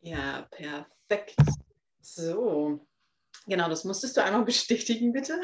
[0.00, 1.36] Ja, perfekt.
[2.00, 2.86] So,
[3.46, 5.40] genau, das musstest du einmal bestätigen, bitte.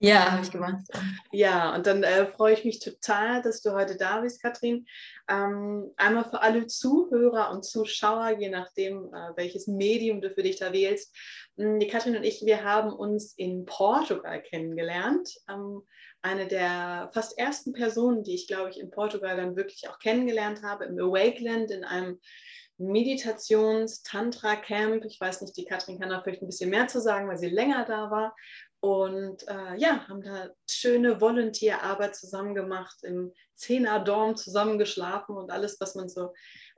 [0.00, 0.84] Ja, habe ich gemacht.
[1.32, 4.86] Ja, und dann äh, freue ich mich total, dass du heute da bist, Katrin.
[5.28, 10.56] Ähm, einmal für alle Zuhörer und Zuschauer, je nachdem, äh, welches Medium du für dich
[10.56, 11.16] da wählst.
[11.56, 15.30] Hm, die Katrin und ich, wir haben uns in Portugal kennengelernt.
[15.48, 15.82] Ähm,
[16.24, 20.62] eine der fast ersten Personen, die ich, glaube ich, in Portugal dann wirklich auch kennengelernt
[20.62, 22.18] habe, im Awakeland, in einem
[22.78, 25.04] Meditations-Tantra-Camp.
[25.04, 27.50] Ich weiß nicht, die Katrin kann da vielleicht ein bisschen mehr zu sagen, weil sie
[27.50, 28.34] länger da war.
[28.80, 35.78] Und äh, ja, haben da schöne Volunteerarbeit zusammen gemacht, im Zehner-Dorm zusammen geschlafen und alles,
[35.80, 36.32] was man so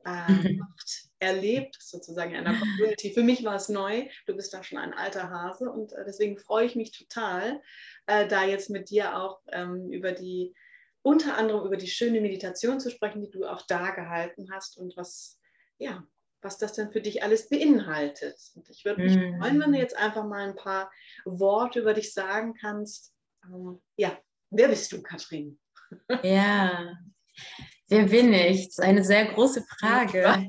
[0.07, 0.59] äh, mhm.
[0.59, 3.13] macht, erlebt, sozusagen in einer Community.
[3.13, 4.09] Für mich war es neu.
[4.27, 7.61] Du bist da schon ein alter Hase und äh, deswegen freue ich mich total,
[8.07, 10.55] äh, da jetzt mit dir auch ähm, über die,
[11.03, 14.97] unter anderem über die schöne Meditation zu sprechen, die du auch da gehalten hast und
[14.97, 15.41] was,
[15.79, 16.07] ja,
[16.43, 18.39] was das denn für dich alles beinhaltet.
[18.55, 19.41] Und ich würde mich mm.
[19.41, 20.93] freuen, wenn du jetzt einfach mal ein paar
[21.25, 23.13] Worte über dich sagen kannst.
[23.45, 24.17] Ähm, ja,
[24.51, 25.59] wer bist du, Katrin?
[26.23, 26.97] Ja,
[27.89, 28.67] wer bin ich?
[28.67, 30.47] Das ist eine sehr große Frage.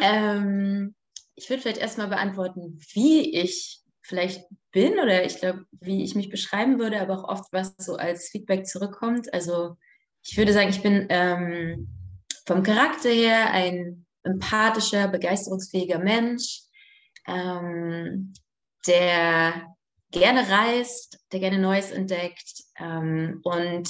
[0.00, 0.94] ähm,
[1.34, 6.30] ich würde vielleicht erstmal beantworten, wie ich vielleicht bin oder ich glaube, wie ich mich
[6.30, 9.32] beschreiben würde, aber auch oft, was so als Feedback zurückkommt.
[9.32, 9.76] Also
[10.24, 11.88] ich würde sagen, ich bin ähm,
[12.46, 16.62] vom Charakter her ein empathischer, begeisterungsfähiger Mensch,
[17.26, 18.32] ähm,
[18.86, 19.74] der
[20.10, 23.88] gerne reist, der gerne Neues entdeckt ähm, und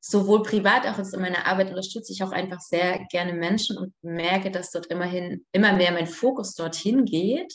[0.00, 3.92] sowohl privat als auch in meiner Arbeit unterstütze ich auch einfach sehr gerne Menschen und
[4.02, 7.52] merke, dass dort immerhin immer mehr mein Fokus dorthin geht.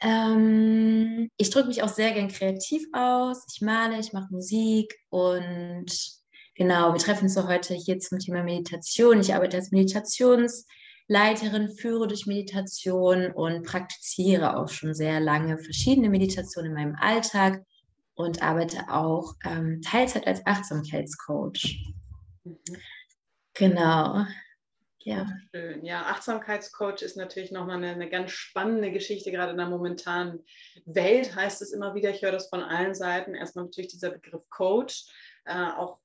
[0.00, 3.44] Ähm, ich drücke mich auch sehr gern kreativ aus.
[3.52, 5.90] Ich male, ich mache Musik und
[6.58, 9.20] Genau, wir treffen uns so heute hier zum Thema Meditation.
[9.20, 16.70] Ich arbeite als Meditationsleiterin, führe durch Meditation und praktiziere auch schon sehr lange verschiedene Meditationen
[16.70, 17.62] in meinem Alltag
[18.16, 21.92] und arbeite auch ähm, Teilzeit als Achtsamkeitscoach.
[22.44, 22.58] Mhm.
[23.54, 24.24] Genau.
[24.98, 25.26] Ja.
[25.54, 25.84] Schön.
[25.84, 30.44] Ja, Achtsamkeitscoach ist natürlich nochmal eine, eine ganz spannende Geschichte, gerade in der momentanen
[30.84, 33.34] Welt heißt es immer wieder, ich höre das von allen Seiten.
[33.34, 35.06] Erstmal natürlich dieser Begriff Coach,
[35.44, 36.00] äh, auch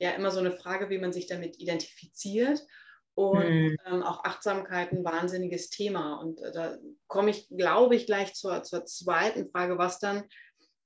[0.00, 2.66] ja immer so eine Frage, wie man sich damit identifiziert.
[3.14, 3.76] Und mhm.
[3.86, 6.14] ähm, auch Achtsamkeit ein wahnsinniges Thema.
[6.14, 10.24] Und äh, da komme ich, glaube ich, gleich zur, zur zweiten Frage, was dann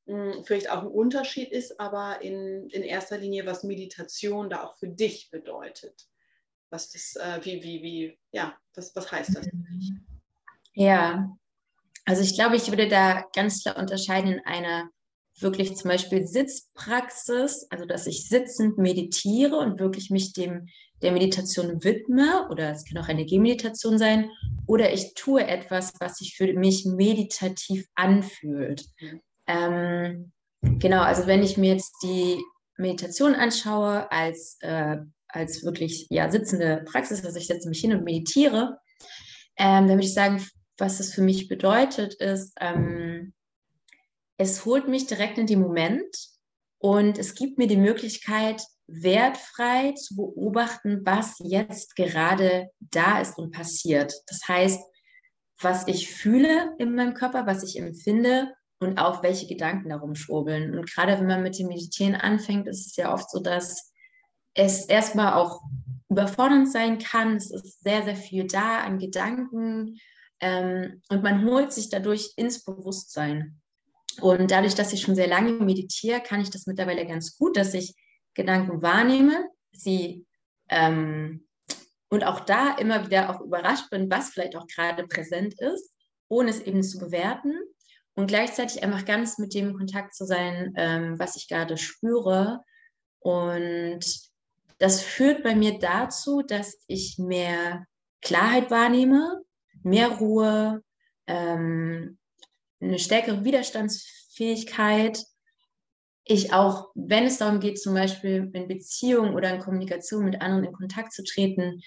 [0.06, 4.65] mh, hm, vielleicht auch ein Unterschied ist, aber in, in erster Linie, was Meditation da
[4.65, 6.09] auch für dich bedeutet.
[6.71, 9.93] Was das, äh, wie, wie, wie, ja, was, was heißt das für dich?
[10.75, 11.37] Ja,
[12.05, 14.91] also ich glaube, ich würde da ganz klar unterscheiden in einer
[15.39, 20.69] wirklich zum Beispiel Sitzpraxis, also dass ich sitzend meditiere und wirklich mich dem
[21.03, 24.31] der Meditation widme, oder es kann auch eine Gehmeditation sein,
[24.66, 28.87] oder ich tue etwas, was sich für mich meditativ anfühlt.
[29.47, 32.43] Ähm, genau, also wenn ich mir jetzt die
[32.77, 34.97] Meditation anschaue als, äh,
[35.29, 38.79] als wirklich ja, sitzende Praxis, also ich setze mich hin und meditiere,
[39.57, 40.45] ähm, dann würde ich sagen,
[40.79, 43.33] was das für mich bedeutet, ist, ähm,
[44.37, 46.15] es holt mich direkt in den Moment
[46.78, 53.53] und es gibt mir die Möglichkeit, wertfrei zu beobachten, was jetzt gerade da ist und
[53.53, 54.13] passiert.
[54.28, 54.81] Das heißt,
[55.61, 60.76] was ich fühle in meinem Körper, was ich empfinde und auch welche Gedanken darum schwurbeln.
[60.76, 63.92] Und gerade wenn man mit dem Meditieren anfängt, ist es ja oft so, dass
[64.54, 65.62] es erstmal auch
[66.09, 67.36] überfordernd sein kann.
[67.36, 69.98] Es ist sehr, sehr viel da an Gedanken
[70.41, 73.60] ähm, und man holt sich dadurch ins Bewusstsein.
[74.20, 77.75] Und dadurch, dass ich schon sehr lange meditiere, kann ich das mittlerweile ganz gut, dass
[77.75, 77.94] ich
[78.34, 80.26] Gedanken wahrnehme, sie
[80.69, 81.47] ähm,
[82.09, 85.92] und auch da immer wieder auch überrascht bin, was vielleicht auch gerade präsent ist,
[86.28, 87.54] ohne es eben zu bewerten
[88.16, 92.62] und gleichzeitig einfach ganz mit dem Kontakt zu sein, ähm, was ich gerade spüre.
[93.21, 94.00] Und
[94.78, 97.86] das führt bei mir dazu, dass ich mehr
[98.22, 99.42] Klarheit wahrnehme,
[99.83, 100.83] mehr Ruhe,
[101.27, 102.18] ähm,
[102.80, 105.22] eine stärkere Widerstandsfähigkeit.
[106.24, 110.65] Ich auch, wenn es darum geht, zum Beispiel in Beziehungen oder in Kommunikation mit anderen
[110.65, 111.83] in Kontakt zu treten,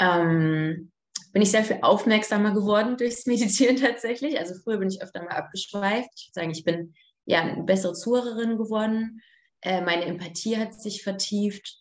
[0.00, 0.92] ähm,
[1.34, 4.38] bin ich sehr viel aufmerksamer geworden durchs Meditieren tatsächlich.
[4.38, 6.08] Also früher bin ich öfter mal abgeschweift.
[6.14, 6.94] Ich würde sagen, ich bin
[7.26, 9.20] ja eine bessere Zuhörerin geworden.
[9.60, 11.78] Äh, meine Empathie hat sich vertieft.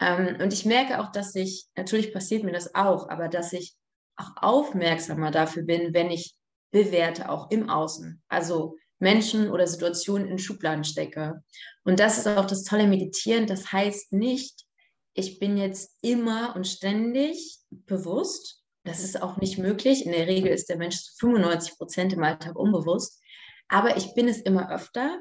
[0.00, 3.76] Ähm, und ich merke auch, dass ich, natürlich passiert mir das auch, aber dass ich
[4.16, 6.34] auch aufmerksamer dafür bin, wenn ich
[6.70, 8.22] bewerte, auch im Außen.
[8.28, 11.42] Also Menschen oder Situationen in Schubladen stecke.
[11.84, 13.46] Und das ist auch das tolle Meditieren.
[13.46, 14.64] Das heißt nicht,
[15.12, 18.63] ich bin jetzt immer und ständig bewusst.
[18.84, 20.04] Das ist auch nicht möglich.
[20.04, 23.20] In der Regel ist der Mensch zu 95 Prozent im Alltag unbewusst.
[23.68, 25.20] Aber ich bin es immer öfter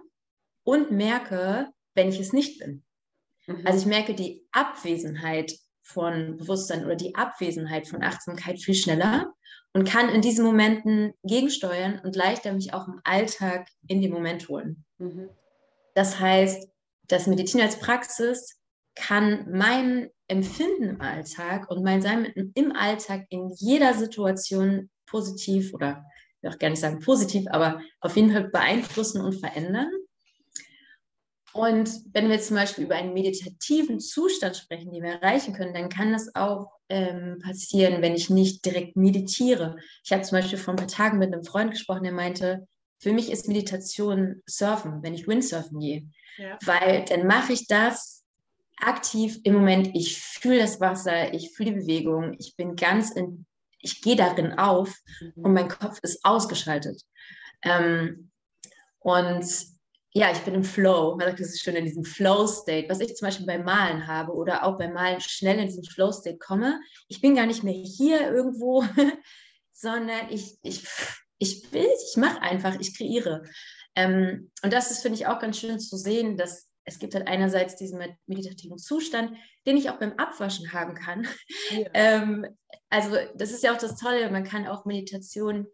[0.63, 2.83] und merke, wenn ich es nicht bin.
[3.47, 3.65] Mhm.
[3.65, 9.33] Also ich merke die Abwesenheit von Bewusstsein oder die Abwesenheit von Achtsamkeit viel schneller
[9.73, 14.47] und kann in diesen Momenten gegensteuern und leichter mich auch im Alltag in den Moment
[14.49, 14.85] holen.
[14.97, 15.29] Mhm.
[15.95, 16.67] Das heißt,
[17.07, 18.59] das Meditieren als Praxis
[18.95, 22.25] kann mein Empfinden im Alltag und mein Sein
[22.55, 26.05] im Alltag in jeder Situation positiv oder
[26.37, 29.89] ich will auch gar nicht sagen positiv, aber auf jeden Fall beeinflussen und verändern.
[31.53, 35.87] Und wenn wir zum Beispiel über einen meditativen Zustand sprechen, den wir erreichen können, dann
[35.87, 39.77] kann das auch ähm, passieren, wenn ich nicht direkt meditiere.
[40.03, 42.67] Ich habe zum Beispiel vor ein paar Tagen mit einem Freund gesprochen, der meinte,
[42.99, 46.09] für mich ist Meditation Surfen, wenn ich Windsurfen gehe.
[46.37, 46.57] Ja.
[46.65, 48.22] Weil dann mache ich das
[48.87, 49.89] aktiv im Moment.
[49.93, 53.45] Ich fühle das Wasser, ich fühle die Bewegung, ich bin ganz in,
[53.79, 55.43] ich gehe darin auf mhm.
[55.43, 57.01] und mein Kopf ist ausgeschaltet.
[57.63, 58.31] Ähm,
[58.99, 59.45] und
[60.15, 61.15] ja, ich bin im Flow.
[61.15, 64.31] Man sagt, das ist schön in diesem Flow-State, was ich zum Beispiel beim Malen habe
[64.33, 66.79] oder auch beim Malen schnell in diesen Flow-State komme.
[67.07, 68.83] Ich bin gar nicht mehr hier irgendwo,
[69.73, 70.85] sondern ich, ich,
[71.39, 73.43] ich will, ich mache einfach, ich kreiere.
[73.95, 77.27] Ähm, und das ist, finde ich, auch ganz schön zu sehen, dass es gibt halt
[77.27, 81.27] einerseits diesen meditativen Zustand, den ich auch beim Abwaschen haben kann.
[81.69, 81.89] Ja.
[81.93, 82.45] ähm,
[82.89, 85.67] also das ist ja auch das Tolle, man kann auch Meditation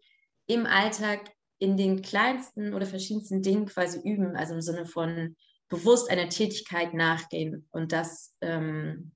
[0.46, 5.36] im Alltag in den kleinsten oder verschiedensten Dingen quasi üben, also im Sinne von
[5.68, 9.12] bewusst einer Tätigkeit nachgehen und das ähm,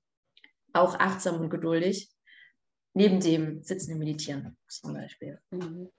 [0.73, 2.09] auch achtsam und geduldig,
[2.93, 5.39] neben dem Sitzen und Meditieren zum Beispiel.
[5.51, 5.89] Mhm.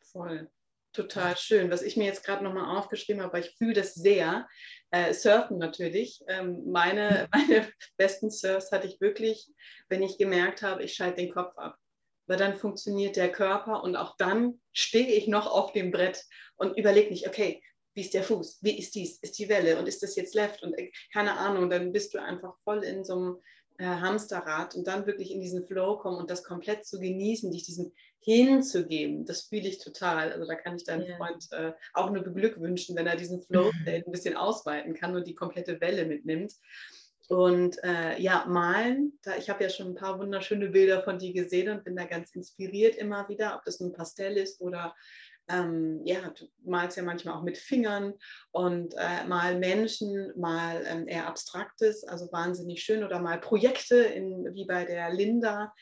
[0.00, 0.50] Voll.
[0.96, 1.70] Total schön.
[1.70, 4.48] Was ich mir jetzt gerade nochmal aufgeschrieben habe, weil ich fühle das sehr.
[4.90, 6.22] Äh, Surfen natürlich.
[6.26, 9.46] Ähm, meine, meine besten Surfs hatte ich wirklich,
[9.90, 11.76] wenn ich gemerkt habe, ich schalte den Kopf ab
[12.28, 16.24] weil dann funktioniert der Körper und auch dann stehe ich noch auf dem Brett
[16.56, 17.62] und überlege nicht, okay,
[17.94, 20.62] wie ist der Fuß, wie ist dies, ist die Welle und ist das jetzt Left
[20.62, 23.36] und äh, keine Ahnung, dann bist du einfach voll in so einem
[23.78, 27.64] äh, Hamsterrad und dann wirklich in diesen Flow kommen und das komplett zu genießen, dich
[27.64, 27.92] diesem
[28.34, 30.32] hinzugeben, das fühle ich total.
[30.32, 31.16] Also da kann ich deinen yeah.
[31.16, 35.34] Freund äh, auch nur beglückwünschen, wenn er diesen Flow ein bisschen ausweiten kann und die
[35.34, 36.52] komplette Welle mitnimmt.
[37.28, 41.32] Und äh, ja, malen, da, ich habe ja schon ein paar wunderschöne Bilder von dir
[41.32, 44.94] gesehen und bin da ganz inspiriert immer wieder, ob das ein Pastell ist oder
[45.48, 48.14] ähm, ja, du malst ja manchmal auch mit Fingern
[48.50, 54.52] und äh, mal Menschen, mal ähm, eher Abstraktes, also wahnsinnig schön oder mal Projekte in,
[54.54, 55.72] wie bei der Linda,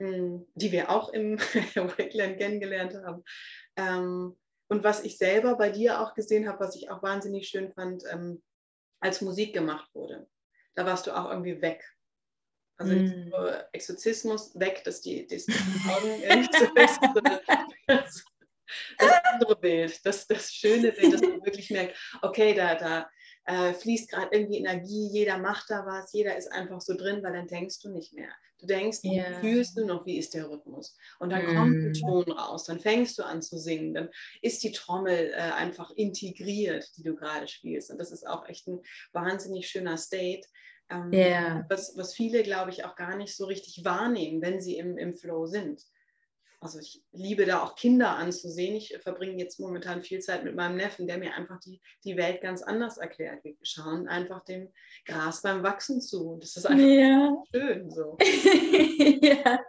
[0.00, 1.38] die wir auch im
[1.74, 3.24] Wakeland kennengelernt haben.
[3.76, 4.36] Ähm,
[4.70, 8.04] und was ich selber bei dir auch gesehen habe, was ich auch wahnsinnig schön fand,
[8.12, 8.42] ähm,
[9.00, 10.28] als Musik gemacht wurde
[10.78, 11.84] da warst du auch irgendwie weg.
[12.76, 13.32] Also mm.
[13.72, 15.52] Exorzismus weg, dass die, dass die
[15.90, 16.48] Augen
[17.88, 18.24] das,
[18.96, 23.10] das andere Bild, das, das schöne Bild, dass man wirklich merkt, okay, da, da
[23.46, 27.32] äh, fließt gerade irgendwie Energie, jeder macht da was, jeder ist einfach so drin, weil
[27.32, 28.30] dann denkst du nicht mehr.
[28.58, 29.38] Du denkst, yeah.
[29.40, 30.96] fühlst du noch, wie ist der Rhythmus?
[31.20, 31.56] Und dann mm.
[31.56, 34.08] kommt ein Ton raus, dann fängst du an zu singen, dann
[34.42, 37.90] ist die Trommel äh, einfach integriert, die du gerade spielst.
[37.90, 38.80] Und das ist auch echt ein
[39.12, 40.48] wahnsinnig schöner State,
[40.90, 41.66] ähm, yeah.
[41.68, 45.14] was, was viele, glaube ich, auch gar nicht so richtig wahrnehmen, wenn sie im, im
[45.14, 45.82] Flow sind.
[46.60, 48.74] Also ich liebe da auch Kinder anzusehen.
[48.74, 52.40] Ich verbringe jetzt momentan viel Zeit mit meinem Neffen, der mir einfach die, die Welt
[52.40, 53.44] ganz anders erklärt.
[53.44, 54.72] Wir schauen einfach dem
[55.04, 56.30] Gras beim Wachsen zu.
[56.30, 57.36] Und das ist einfach ja.
[57.52, 58.16] schön so.
[59.22, 59.60] ja.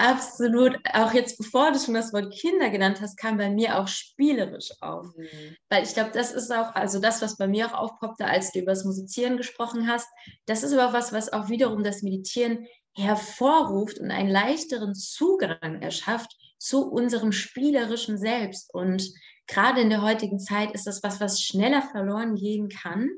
[0.00, 0.78] Absolut.
[0.92, 4.70] Auch jetzt, bevor du schon das Wort Kinder genannt hast, kam bei mir auch spielerisch
[4.80, 5.06] auf.
[5.16, 5.56] Mhm.
[5.68, 8.60] Weil ich glaube, das ist auch, also das, was bei mir auch aufpoppte, als du
[8.60, 10.06] über das Musizieren gesprochen hast,
[10.46, 12.64] das ist aber was, was auch wiederum das Meditieren
[12.94, 18.72] hervorruft und einen leichteren Zugang erschafft zu unserem spielerischen Selbst.
[18.74, 19.08] Und
[19.46, 23.08] gerade in der heutigen Zeit ist das was, was schneller verloren gehen kann,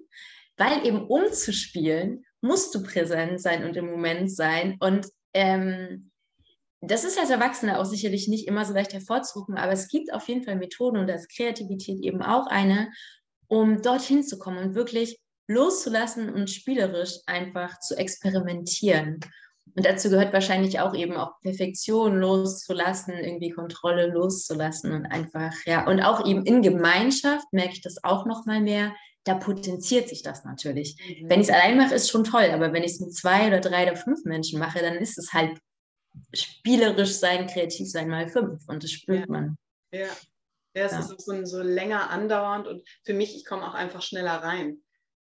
[0.57, 4.77] weil eben um zu spielen, musst du präsent sein und im Moment sein.
[4.81, 6.11] Und ähm,
[6.81, 10.29] das ist als Erwachsene auch sicherlich nicht immer so leicht hervorzurufen, aber es gibt auf
[10.29, 12.91] jeden Fall Methoden und da ist Kreativität eben auch eine,
[13.49, 19.21] um dorthin zu kommen und wirklich loszulassen und spielerisch einfach zu experimentieren.
[19.75, 25.87] Und dazu gehört wahrscheinlich auch eben auch Perfektion loszulassen, irgendwie Kontrolle loszulassen und einfach, ja,
[25.87, 28.95] und auch eben in Gemeinschaft merke ich das auch noch mal mehr.
[29.25, 30.97] Da potenziert sich das natürlich.
[30.97, 31.29] Mhm.
[31.29, 33.61] Wenn ich es allein mache, ist schon toll, aber wenn ich es mit zwei oder
[33.61, 35.59] drei oder fünf Menschen mache, dann ist es halt
[36.33, 39.27] spielerisch sein, kreativ sein mal fünf und das spürt ja.
[39.29, 39.57] man.
[39.93, 40.07] Ja,
[40.75, 41.01] ja es ja.
[41.01, 44.83] ist so, so länger andauernd und für mich, ich komme auch einfach schneller rein.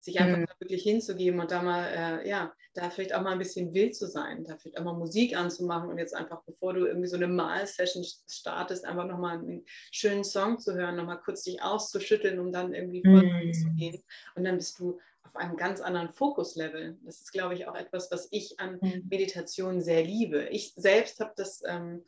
[0.08, 0.46] Sich einfach mhm.
[0.60, 4.08] wirklich hinzugeben und da mal, äh, ja, da vielleicht auch mal ein bisschen wild zu
[4.08, 7.28] sein, da vielleicht auch mal Musik anzumachen und jetzt einfach, bevor du irgendwie so eine
[7.28, 12.74] Mal-Session startest, einfach nochmal einen schönen Song zu hören, nochmal kurz dich auszuschütteln, um dann
[12.74, 13.54] irgendwie mhm.
[13.54, 14.02] zu gehen.
[14.36, 16.98] Und dann bist du auf einem ganz anderen Fokuslevel.
[17.04, 19.08] Das ist, glaube ich, auch etwas, was ich an mhm.
[19.10, 20.48] Meditation sehr liebe.
[20.50, 22.06] Ich selbst habe das ähm,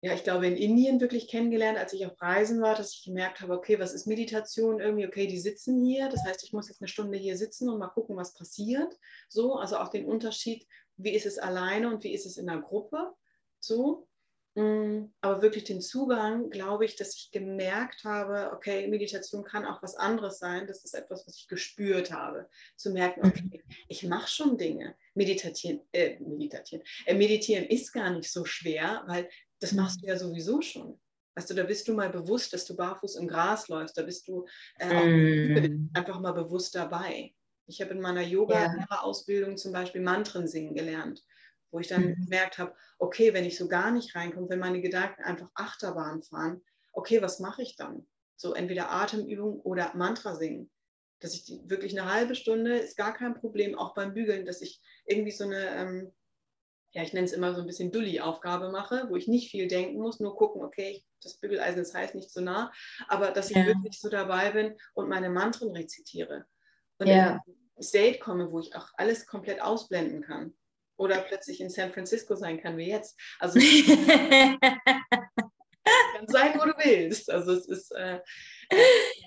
[0.00, 3.40] ja, ich glaube, in Indien wirklich kennengelernt, als ich auf Reisen war, dass ich gemerkt
[3.40, 5.06] habe, okay, was ist Meditation irgendwie?
[5.06, 7.88] Okay, die sitzen hier, das heißt, ich muss jetzt eine Stunde hier sitzen und mal
[7.88, 8.96] gucken, was passiert.
[9.28, 12.58] So, also auch den Unterschied, wie ist es alleine und wie ist es in der
[12.58, 13.12] Gruppe?
[13.58, 14.06] So.
[14.54, 19.82] Mm, aber wirklich den Zugang, glaube ich, dass ich gemerkt habe, okay, Meditation kann auch
[19.82, 20.66] was anderes sein.
[20.66, 22.48] Das ist etwas, was ich gespürt habe.
[22.76, 23.74] Zu merken, okay, mhm.
[23.88, 24.96] ich mache schon Dinge.
[25.14, 29.28] Meditieren, äh, meditieren, äh, meditieren ist gar nicht so schwer, weil
[29.60, 30.98] das machst du ja sowieso schon.
[31.34, 34.26] Weißt du, da bist du mal bewusst, dass du barfuß im Gras läufst, da bist
[34.26, 34.44] du
[34.80, 35.90] äh, mm.
[35.94, 37.32] einfach mal bewusst dabei.
[37.66, 41.24] Ich habe in meiner Yoga-Ausbildung zum Beispiel Mantren singen gelernt,
[41.70, 42.24] wo ich dann mm.
[42.24, 46.60] gemerkt habe, okay, wenn ich so gar nicht reinkomme, wenn meine Gedanken einfach Achterbahn fahren,
[46.92, 48.04] okay, was mache ich dann?
[48.36, 50.70] So entweder Atemübung oder Mantra singen.
[51.20, 54.60] Dass ich die, wirklich eine halbe Stunde, ist gar kein Problem, auch beim Bügeln, dass
[54.60, 56.12] ich irgendwie so eine ähm,
[56.98, 60.00] ja, ich nenne es immer so ein bisschen Dulli-Aufgabe mache, wo ich nicht viel denken
[60.00, 62.72] muss, nur gucken, okay, das Bügeleisen ist heiß, nicht so nah,
[63.06, 63.66] aber dass ich ja.
[63.66, 66.44] wirklich so dabei bin und meine Mantren rezitiere.
[66.98, 67.40] Und ja.
[67.46, 70.54] in ein State komme, wo ich auch alles komplett ausblenden kann.
[70.96, 73.16] Oder plötzlich in San Francisco sein kann, wie jetzt.
[73.38, 74.58] Also kann
[76.26, 77.30] sein, wo du willst.
[77.30, 78.18] Also es ist äh,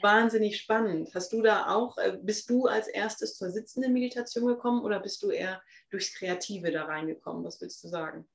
[0.01, 1.13] wahnsinnig spannend.
[1.13, 5.21] Hast du da auch, äh, bist du als erstes zur sitzenden Meditation gekommen oder bist
[5.23, 7.43] du eher durchs Kreative da reingekommen?
[7.43, 8.27] Was willst du sagen?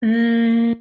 [0.00, 0.74] Mm.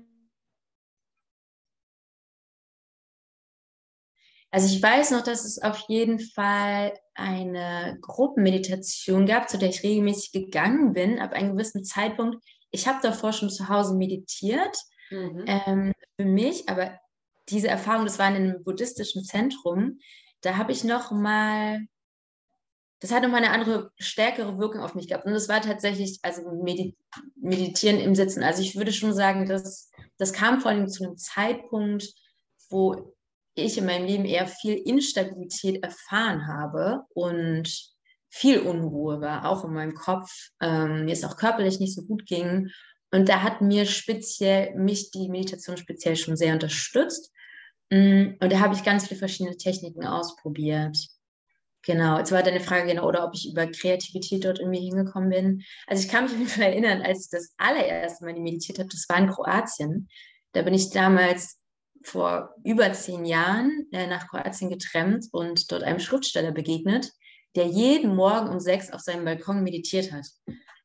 [4.52, 9.84] Also ich weiß noch, dass es auf jeden Fall eine Gruppenmeditation gab, zu der ich
[9.84, 12.42] regelmäßig gegangen bin, ab einem gewissen Zeitpunkt.
[12.72, 14.78] Ich habe davor schon zu Hause meditiert,
[15.10, 15.44] mhm.
[15.46, 16.98] ähm, für mich, aber
[17.50, 20.00] diese Erfahrung, das war in einem buddhistischen Zentrum,
[20.42, 21.82] da habe ich noch mal,
[23.00, 25.26] das hat nochmal eine andere, stärkere Wirkung auf mich gehabt.
[25.26, 26.42] Und das war tatsächlich, also
[27.36, 28.44] Meditieren im Sitzen.
[28.44, 32.14] Also ich würde schon sagen, dass, das kam vor allem zu einem Zeitpunkt,
[32.70, 33.16] wo
[33.56, 37.96] ich in meinem Leben eher viel Instabilität erfahren habe und
[38.30, 42.26] viel Unruhe war, auch in meinem Kopf, ähm, mir es auch körperlich nicht so gut
[42.26, 42.70] ging.
[43.12, 47.32] Und da hat mir speziell, mich die Meditation speziell schon sehr unterstützt.
[47.90, 50.98] Mm, und da habe ich ganz viele verschiedene Techniken ausprobiert.
[51.84, 55.64] Genau, jetzt war deine Frage genau, oder ob ich über Kreativität dort irgendwie hingekommen bin.
[55.86, 58.90] Also ich kann mich auf jeden Fall erinnern, als ich das allererste Mal meditiert habe,
[58.90, 60.10] das war in Kroatien.
[60.54, 61.60] Da bin ich damals
[62.04, 67.12] vor über zehn Jahren äh, nach Kroatien getrennt und dort einem Schriftsteller begegnet,
[67.56, 70.26] der jeden Morgen um sechs auf seinem Balkon meditiert hat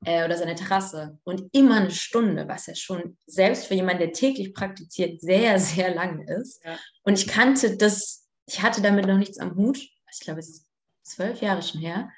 [0.05, 4.13] äh, oder seine Terrasse und immer eine Stunde, was ja schon selbst für jemanden, der
[4.13, 6.65] täglich praktiziert, sehr, sehr lang ist.
[6.65, 6.79] Ja.
[7.03, 9.79] Und ich kannte das, ich hatte damit noch nichts am Hut.
[10.13, 10.67] Ich glaube, es ist
[11.03, 12.11] zwölf Jahre schon her.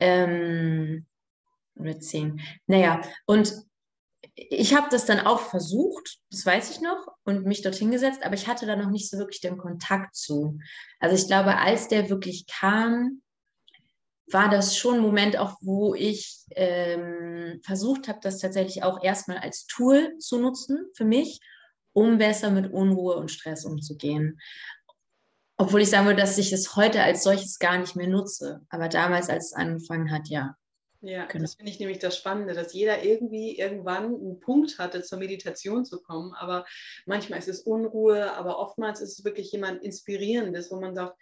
[0.00, 1.06] Ähm,
[1.76, 2.40] oder zehn.
[2.66, 3.54] Naja, und
[4.34, 8.34] ich habe das dann auch versucht, das weiß ich noch, und mich dorthin gesetzt, aber
[8.34, 10.58] ich hatte da noch nicht so wirklich den Kontakt zu.
[11.00, 13.22] Also ich glaube, als der wirklich kam,
[14.30, 19.38] war das schon ein Moment auch, wo ich ähm, versucht habe, das tatsächlich auch erstmal
[19.38, 21.40] als Tool zu nutzen für mich,
[21.92, 24.40] um besser mit Unruhe und Stress umzugehen.
[25.56, 28.62] Obwohl ich sagen würde, dass ich es heute als solches gar nicht mehr nutze.
[28.70, 30.56] Aber damals, als es angefangen hat, ja.
[31.04, 31.42] Ja, genau.
[31.42, 35.84] das finde ich nämlich das Spannende, dass jeder irgendwie irgendwann einen Punkt hatte, zur Meditation
[35.84, 36.32] zu kommen.
[36.34, 36.64] Aber
[37.06, 41.16] manchmal ist es Unruhe, aber oftmals ist es wirklich jemand Inspirierendes, wo man sagt,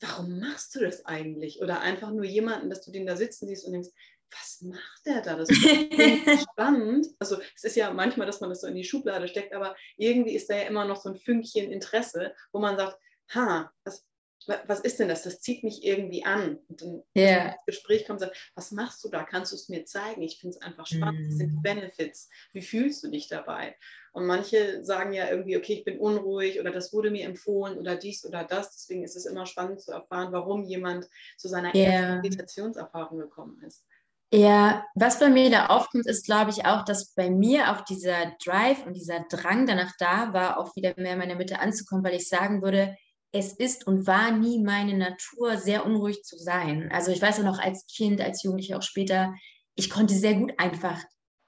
[0.00, 1.60] warum machst du das eigentlich?
[1.60, 3.90] Oder einfach nur jemanden, dass du den da sitzen siehst und denkst,
[4.30, 5.36] was macht der da?
[5.36, 5.60] Das ist
[6.52, 7.06] spannend.
[7.18, 10.34] Also es ist ja manchmal, dass man das so in die Schublade steckt, aber irgendwie
[10.34, 12.96] ist da ja immer noch so ein Fünkchen Interesse, wo man sagt,
[13.34, 14.06] ha, was,
[14.46, 15.22] was ist denn das?
[15.22, 16.58] Das zieht mich irgendwie an.
[16.68, 17.48] Und dann yeah.
[17.48, 19.22] ins Gespräch kommt und sagt, was machst du da?
[19.22, 20.22] Kannst du es mir zeigen?
[20.22, 21.20] Ich finde es einfach spannend.
[21.20, 21.28] Mm.
[21.28, 22.28] Das sind die Benefits.
[22.52, 23.76] Wie fühlst du dich dabei?
[24.12, 27.96] Und manche sagen ja irgendwie, okay, ich bin unruhig oder das wurde mir empfohlen oder
[27.96, 28.72] dies oder das.
[28.72, 31.92] Deswegen ist es immer spannend zu erfahren, warum jemand zu seiner yeah.
[31.92, 33.84] ersten Meditationserfahrung gekommen ist.
[34.32, 38.32] Ja, was bei mir da aufkommt, ist, glaube ich, auch, dass bei mir auch dieser
[38.44, 42.14] Drive und dieser Drang danach da war, auch wieder mehr in meiner Mitte anzukommen, weil
[42.14, 42.96] ich sagen würde,
[43.32, 46.90] es ist und war nie meine Natur, sehr unruhig zu sein.
[46.92, 49.34] Also ich weiß auch noch als Kind, als Jugendliche auch später,
[49.76, 51.00] ich konnte sehr gut einfach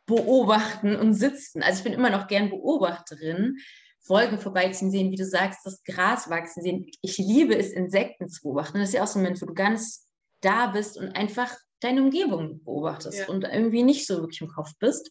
[0.06, 1.62] beobachten und sitzen.
[1.62, 3.58] Also ich bin immer noch gern Beobachterin,
[4.06, 6.86] Wolken vorbeiziehen sehen, wie du sagst, das Gras wachsen sehen.
[7.02, 8.78] Ich liebe es, Insekten zu beobachten.
[8.78, 10.08] Das ist ja auch so ein Moment, wo du ganz
[10.40, 13.28] da bist und einfach deine Umgebung beobachtest ja.
[13.28, 15.10] und irgendwie nicht so wirklich im Kopf bist.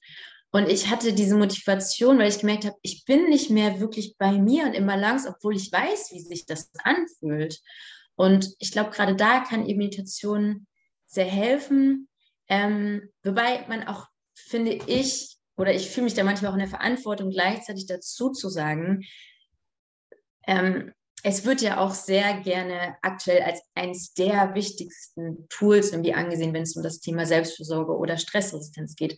[0.51, 4.34] Und ich hatte diese Motivation, weil ich gemerkt habe, ich bin nicht mehr wirklich bei
[4.34, 7.62] mir und immer langs, obwohl ich weiß, wie sich das anfühlt.
[8.15, 10.67] Und ich glaube, gerade da kann eben Meditation
[11.05, 12.10] sehr helfen.
[12.50, 16.67] Ähm, wobei man auch, finde ich, oder ich fühle mich da manchmal auch in der
[16.67, 19.05] Verantwortung, gleichzeitig dazu zu sagen,
[20.48, 20.91] ähm,
[21.24, 26.63] es wird ja auch sehr gerne aktuell als eines der wichtigsten Tools irgendwie angesehen, wenn
[26.63, 29.17] es um das Thema Selbstversorge oder Stressresistenz geht.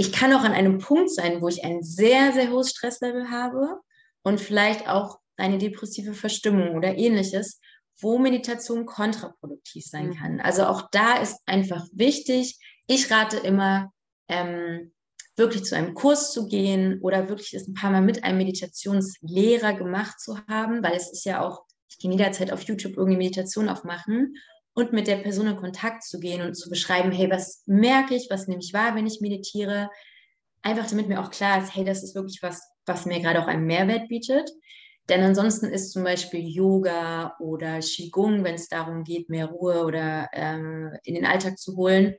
[0.00, 3.80] Ich kann auch an einem Punkt sein, wo ich ein sehr, sehr hohes Stresslevel habe
[4.22, 7.60] und vielleicht auch eine depressive Verstimmung oder ähnliches,
[8.00, 10.14] wo Meditation kontraproduktiv sein mhm.
[10.14, 10.40] kann.
[10.40, 13.92] Also auch da ist einfach wichtig, ich rate immer,
[14.28, 14.92] ähm,
[15.36, 19.74] wirklich zu einem Kurs zu gehen oder wirklich es ein paar Mal mit einem Meditationslehrer
[19.74, 23.68] gemacht zu haben, weil es ist ja auch, ich kann jederzeit auf YouTube irgendwie Meditation
[23.68, 24.36] aufmachen
[24.78, 28.28] und mit der Person in Kontakt zu gehen und zu beschreiben, hey, was merke ich,
[28.30, 29.90] was nehme ich wahr, wenn ich meditiere,
[30.62, 33.48] einfach damit mir auch klar ist, hey, das ist wirklich was, was mir gerade auch
[33.48, 34.48] einen Mehrwert bietet.
[35.08, 40.28] Denn ansonsten ist zum Beispiel Yoga oder Qigong, wenn es darum geht, mehr Ruhe oder
[40.32, 42.14] ähm, in den Alltag zu holen,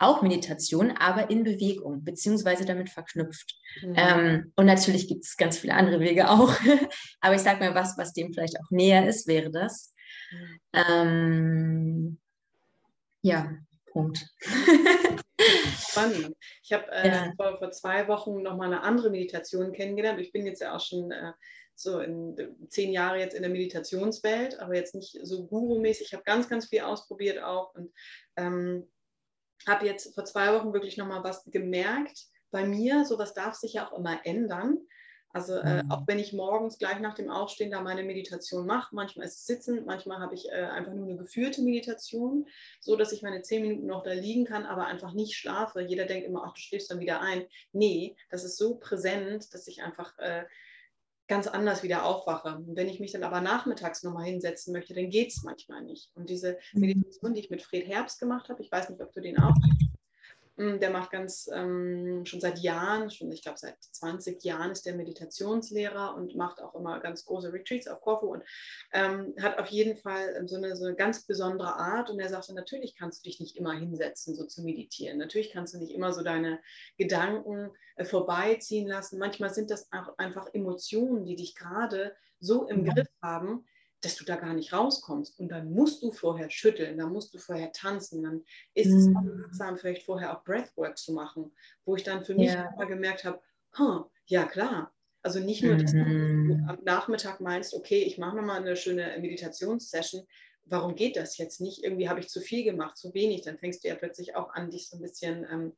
[0.00, 3.54] auch Meditation, aber in Bewegung, beziehungsweise damit verknüpft.
[3.82, 3.94] Mhm.
[3.96, 6.52] Ähm, und natürlich gibt es ganz viele andere Wege auch.
[7.20, 9.94] aber ich sage mal, was, was dem vielleicht auch näher ist, wäre das.
[10.72, 12.18] Ähm,
[13.22, 13.52] ja,
[13.92, 14.26] Punkt.
[15.78, 16.36] Spannend.
[16.62, 17.32] Ich habe äh, ja.
[17.36, 20.20] vor, vor, zwei Wochen nochmal eine andere Meditation kennengelernt.
[20.20, 21.32] Ich bin jetzt ja auch schon äh,
[21.74, 22.36] so in
[22.68, 26.08] zehn Jahre jetzt in der Meditationswelt, aber jetzt nicht so guru-mäßig.
[26.08, 27.92] Ich habe ganz, ganz viel ausprobiert auch und
[28.36, 28.90] ähm,
[29.66, 33.04] habe jetzt vor zwei Wochen wirklich nochmal was gemerkt bei mir.
[33.04, 34.78] Sowas darf sich ja auch immer ändern.
[35.32, 36.04] Also äh, auch mhm.
[36.06, 39.86] wenn ich morgens gleich nach dem Aufstehen da meine Meditation mache, manchmal ist es sitzend,
[39.86, 42.46] manchmal habe ich äh, einfach nur eine geführte Meditation,
[42.80, 45.82] so dass ich meine zehn Minuten noch da liegen kann, aber einfach nicht schlafe.
[45.82, 47.46] Jeder denkt immer, ach, du schläfst dann wieder ein.
[47.72, 50.44] Nee, das ist so präsent, dass ich einfach äh,
[51.28, 52.56] ganz anders wieder aufwache.
[52.56, 56.10] Und wenn ich mich dann aber nachmittags nochmal hinsetzen möchte, dann geht es manchmal nicht.
[56.16, 56.80] Und diese mhm.
[56.80, 59.54] Meditation, die ich mit Fred Herbst gemacht habe, ich weiß nicht, ob du den auch
[60.56, 64.94] der macht ganz ähm, schon seit Jahren, schon ich glaube seit 20 Jahren ist der
[64.94, 68.42] Meditationslehrer und macht auch immer ganz große Retreats auf Korfu und
[68.92, 72.10] ähm, hat auf jeden Fall ähm, so eine, so eine ganz besondere Art.
[72.10, 75.18] Und er sagte, natürlich kannst du dich nicht immer hinsetzen, so zu meditieren.
[75.18, 76.60] Natürlich kannst du nicht immer so deine
[76.98, 79.18] Gedanken äh, vorbeiziehen lassen.
[79.18, 82.92] Manchmal sind das auch einfach Emotionen, die dich gerade so im ja.
[82.92, 83.66] Griff haben,
[84.00, 85.38] dass du da gar nicht rauskommst.
[85.38, 88.98] Und dann musst du vorher schütteln, dann musst du vorher tanzen, dann ist mhm.
[88.98, 91.52] es auch ratsam, vielleicht vorher auch Breathwork zu machen,
[91.84, 92.70] wo ich dann für mich ja.
[92.84, 93.40] gemerkt habe,
[93.78, 94.92] huh, ja klar.
[95.22, 96.48] Also nicht nur, dass mhm.
[96.48, 100.26] du am Nachmittag meinst, okay, ich mache nochmal eine schöne Meditationssession.
[100.64, 101.84] Warum geht das jetzt nicht?
[101.84, 103.42] Irgendwie habe ich zu viel gemacht, zu wenig.
[103.42, 105.76] Dann fängst du ja plötzlich auch an, dich so ein bisschen, ähm,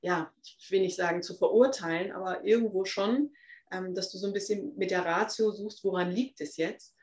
[0.00, 3.34] ja, ich will nicht sagen zu verurteilen, aber irgendwo schon,
[3.70, 6.94] ähm, dass du so ein bisschen mit der Ratio suchst, woran liegt es jetzt?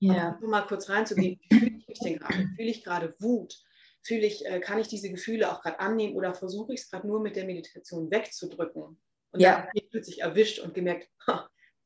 [0.00, 0.38] Ja.
[0.42, 2.48] Um mal kurz reinzugehen, wie fühle ich mich denn gerade?
[2.56, 3.54] Fühle ich gerade Wut?
[4.02, 7.06] Fühle ich, äh, kann ich diese Gefühle auch gerade annehmen oder versuche ich es gerade
[7.06, 8.98] nur mit der Meditation wegzudrücken?
[9.32, 9.52] Und ja.
[9.52, 11.10] dann habe ich plötzlich erwischt und gemerkt,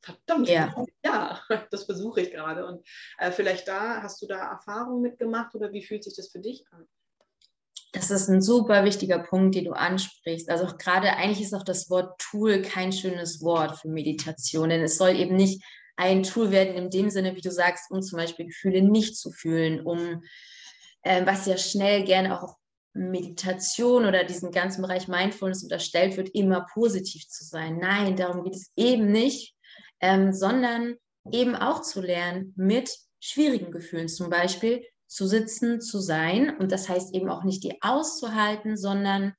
[0.00, 0.74] verdammt, ja.
[1.04, 2.66] ja, das versuche ich gerade.
[2.66, 2.86] Und
[3.18, 6.64] äh, vielleicht da, hast du da Erfahrungen mitgemacht oder wie fühlt sich das für dich
[6.70, 6.86] an?
[7.92, 10.50] Das ist ein super wichtiger Punkt, den du ansprichst.
[10.50, 14.98] Also gerade eigentlich ist auch das Wort Tool kein schönes Wort für Meditation, denn es
[14.98, 15.62] soll eben nicht
[15.96, 19.30] ein Tool werden in dem Sinne, wie du sagst, um zum Beispiel Gefühle nicht zu
[19.30, 20.22] fühlen, um
[21.02, 22.56] äh, was ja schnell gerne auch
[22.94, 27.78] Meditation oder diesen ganzen Bereich Mindfulness unterstellt wird, immer positiv zu sein.
[27.78, 29.54] Nein, darum geht es eben nicht,
[30.00, 30.96] ähm, sondern
[31.32, 36.56] eben auch zu lernen, mit schwierigen Gefühlen zum Beispiel zu sitzen, zu sein.
[36.56, 39.34] Und das heißt eben auch nicht die auszuhalten, sondern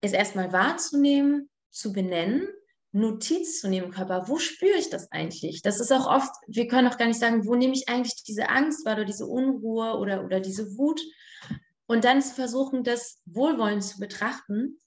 [0.00, 2.48] es erstmal wahrzunehmen, zu benennen
[2.96, 4.26] Notiz zu nehmen Körper.
[4.26, 5.60] Wo spüre ich das eigentlich?
[5.60, 8.48] Das ist auch oft, wir können auch gar nicht sagen, wo nehme ich eigentlich diese
[8.48, 11.00] Angst wahr oder diese Unruhe oder, oder diese Wut.
[11.86, 14.78] Und dann zu versuchen, das wohlwollend zu betrachten.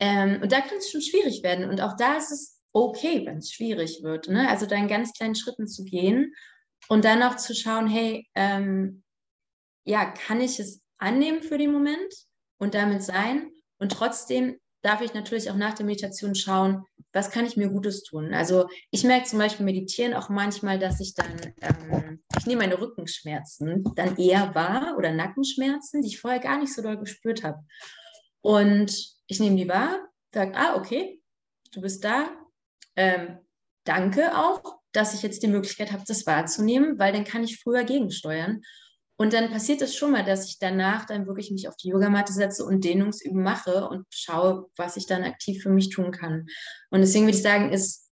[0.00, 1.68] Ähm, und da kann es schon schwierig werden.
[1.68, 4.28] Und auch da ist es okay, wenn es schwierig wird.
[4.28, 4.48] Ne?
[4.48, 6.34] Also da in ganz kleinen Schritten zu gehen
[6.88, 9.02] und dann auch zu schauen, hey, ähm,
[9.84, 12.14] ja, kann ich es annehmen für den Moment
[12.58, 13.50] und damit sein?
[13.78, 18.02] Und trotzdem darf ich natürlich auch nach der Meditation schauen, was kann ich mir Gutes
[18.02, 18.32] tun.
[18.34, 22.80] Also ich merke zum Beispiel meditieren auch manchmal, dass ich dann, ähm, ich nehme meine
[22.80, 27.62] Rückenschmerzen dann eher wahr oder Nackenschmerzen, die ich vorher gar nicht so doll gespürt habe.
[28.40, 30.00] Und ich nehme die wahr,
[30.34, 31.20] sage, ah, okay,
[31.72, 32.30] du bist da,
[32.96, 33.38] ähm,
[33.84, 37.84] danke auch, dass ich jetzt die Möglichkeit habe, das wahrzunehmen, weil dann kann ich früher
[37.84, 38.62] gegensteuern.
[39.16, 42.32] Und dann passiert es schon mal, dass ich danach dann wirklich mich auf die Yogamatte
[42.32, 46.46] setze und Dehnungsüben mache und schaue, was ich dann aktiv für mich tun kann.
[46.90, 48.10] Und deswegen würde ich sagen, es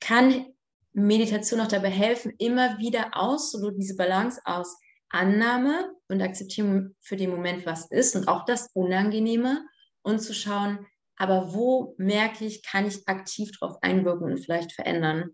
[0.00, 0.46] kann
[0.92, 4.76] Meditation auch dabei helfen, immer wieder auszuloten, diese Balance aus
[5.10, 9.66] Annahme und Akzeptierung für den Moment, was ist und auch das Unangenehme
[10.02, 15.30] und zu schauen, aber wo merke ich, kann ich aktiv darauf einwirken und vielleicht verändern,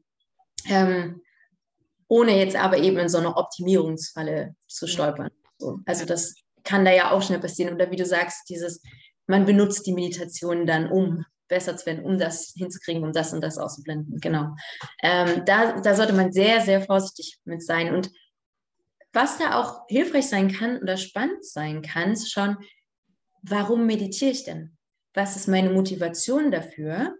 [0.66, 1.20] ähm,
[2.14, 5.30] ohne jetzt aber eben in so eine Optimierungsfalle zu stolpern.
[5.58, 7.74] So, also das kann da ja auch schnell passieren.
[7.74, 8.80] Oder wie du sagst, dieses,
[9.26, 13.40] man benutzt die Meditation dann, um besser zu werden, um das hinzukriegen, um das und
[13.40, 14.20] das auszublenden.
[14.20, 14.54] Genau.
[15.02, 17.92] Ähm, da, da sollte man sehr, sehr vorsichtig mit sein.
[17.92, 18.12] Und
[19.12, 22.58] was da auch hilfreich sein kann oder spannend sein kann, zu schauen,
[23.42, 24.76] warum meditiere ich denn?
[25.14, 27.16] Was ist meine Motivation dafür?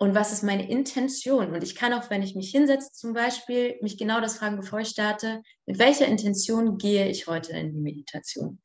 [0.00, 1.52] Und was ist meine Intention?
[1.52, 4.78] Und ich kann auch, wenn ich mich hinsetze, zum Beispiel, mich genau das fragen, bevor
[4.78, 8.60] ich starte, mit welcher Intention gehe ich heute in die Meditation?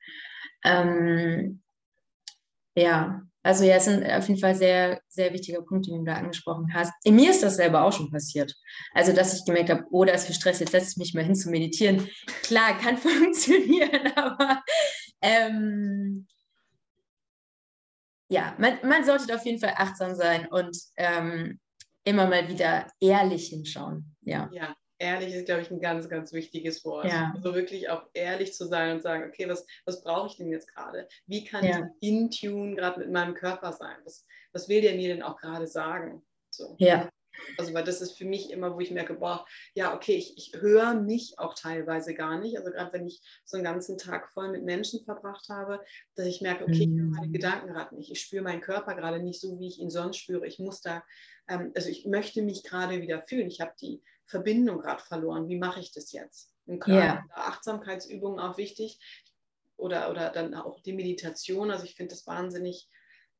[0.64, 1.64] Ähm,
[2.76, 6.16] ja, also ja, es sind auf jeden Fall sehr, sehr wichtige Punkte, die du da
[6.16, 6.94] angesprochen hast.
[7.04, 8.56] In mir ist das selber auch schon passiert.
[8.94, 11.26] Also, dass ich gemerkt habe, oh, da ist viel Stress, jetzt setze ich mich mal
[11.26, 12.08] hin zu meditieren.
[12.44, 14.64] Klar, kann funktionieren, aber
[15.22, 16.28] ähm,
[18.34, 21.60] ja, man, man sollte auf jeden Fall achtsam sein und ähm,
[22.04, 24.16] immer mal wieder ehrlich hinschauen.
[24.22, 24.50] Ja.
[24.52, 27.06] ja, ehrlich ist, glaube ich, ein ganz, ganz wichtiges Wort.
[27.06, 27.32] Ja.
[27.36, 30.74] Also wirklich auch ehrlich zu sein und sagen, okay, was, was brauche ich denn jetzt
[30.74, 31.08] gerade?
[31.28, 31.88] Wie kann ja.
[32.02, 33.98] ich in Tune gerade mit meinem Körper sein?
[34.04, 36.26] Was, was will der mir denn auch gerade sagen?
[36.50, 36.76] So.
[36.80, 37.10] Ja.
[37.58, 40.62] Also, weil das ist für mich immer, wo ich merke, boah, ja, okay, ich, ich
[40.62, 42.58] höre mich auch teilweise gar nicht.
[42.58, 45.80] Also, gerade wenn ich so einen ganzen Tag voll mit Menschen verbracht habe,
[46.16, 47.34] dass ich merke, okay, ich höre meine mhm.
[47.34, 48.12] Gedanken gerade nicht.
[48.12, 50.46] Ich spüre meinen Körper gerade nicht so, wie ich ihn sonst spüre.
[50.48, 51.04] Ich muss da,
[51.48, 53.48] ähm, also ich möchte mich gerade wieder fühlen.
[53.48, 55.50] Ich habe die Verbindung gerade verloren.
[55.50, 56.54] Wie mache ich das jetzt?
[56.66, 57.26] Und yeah.
[57.32, 59.00] Achtsamkeitsübungen auch wichtig
[59.76, 61.72] oder, oder dann auch die Meditation.
[61.72, 62.90] Also ich finde das wahnsinnig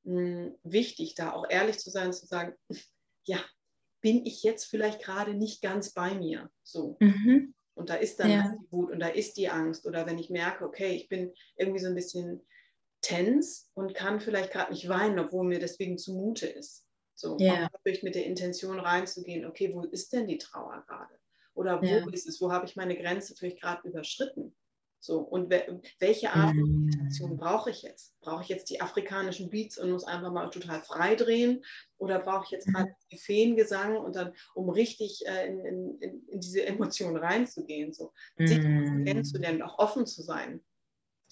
[0.04, 2.54] mh, hm, wichtig, da auch ehrlich zu sein, zu sagen,
[3.26, 3.40] ja,
[4.04, 6.52] bin ich jetzt vielleicht gerade nicht ganz bei mir.
[6.62, 6.98] So.
[7.00, 7.56] Mhm.
[7.74, 8.56] Und da ist dann ja.
[8.56, 9.88] die Wut und da ist die Angst.
[9.88, 12.46] Oder wenn ich merke, okay, ich bin irgendwie so ein bisschen
[13.02, 16.86] tens und kann vielleicht gerade nicht weinen, obwohl mir deswegen zumute ist.
[17.16, 17.70] So, yeah.
[17.72, 21.14] wirklich mit der Intention reinzugehen, okay, wo ist denn die Trauer gerade?
[21.54, 22.12] Oder wo yeah.
[22.12, 24.56] ist es, wo habe ich meine Grenze vielleicht gerade überschritten?
[25.06, 26.86] So, und we welche Art von mm.
[26.86, 28.18] Meditation brauche ich jetzt?
[28.22, 31.62] Brauche ich jetzt die afrikanischen Beats und muss einfach mal total frei drehen?
[31.98, 32.96] Oder brauche ich jetzt gerade mhm.
[33.12, 38.60] die Feengesang und dann, um richtig äh, in, in, in, diese Emotionen reinzugehen, so sich
[38.60, 39.04] mm.
[39.04, 40.64] kennenzulernen, auch offen zu sein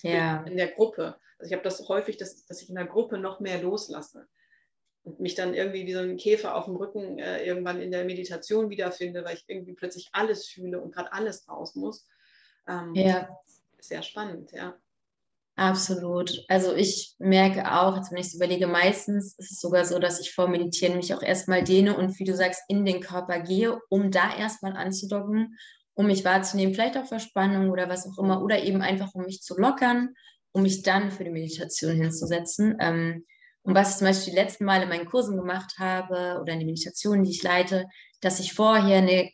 [0.02, 0.44] ja.
[0.44, 1.16] in der Gruppe.
[1.40, 4.28] Also ich habe das häufig, dass, dass ich in der Gruppe noch mehr loslasse
[5.04, 8.04] und mich dann irgendwie wie so ein Käfer auf dem Rücken äh, irgendwann in der
[8.04, 12.06] Meditation wiederfinde, weil ich irgendwie plötzlich alles fühle und gerade alles raus muss.
[12.68, 13.30] Ähm, ja.
[13.82, 14.76] Sehr spannend, ja.
[15.56, 16.44] Absolut.
[16.48, 20.20] Also ich merke auch, jetzt wenn ich es überlege, meistens ist es sogar so, dass
[20.20, 23.80] ich vor Meditieren mich auch erstmal dehne und wie du sagst, in den Körper gehe,
[23.90, 25.58] um da erstmal anzudocken,
[25.94, 29.42] um mich wahrzunehmen, vielleicht auch Verspannung oder was auch immer, oder eben einfach, um mich
[29.42, 30.16] zu lockern,
[30.54, 32.78] um mich dann für die Meditation hinzusetzen.
[32.80, 33.26] Ähm,
[33.64, 36.60] und was ich zum Beispiel die letzten Mal in meinen Kursen gemacht habe oder in
[36.60, 37.86] den Meditationen, die ich leite,
[38.22, 39.30] dass ich vorher eine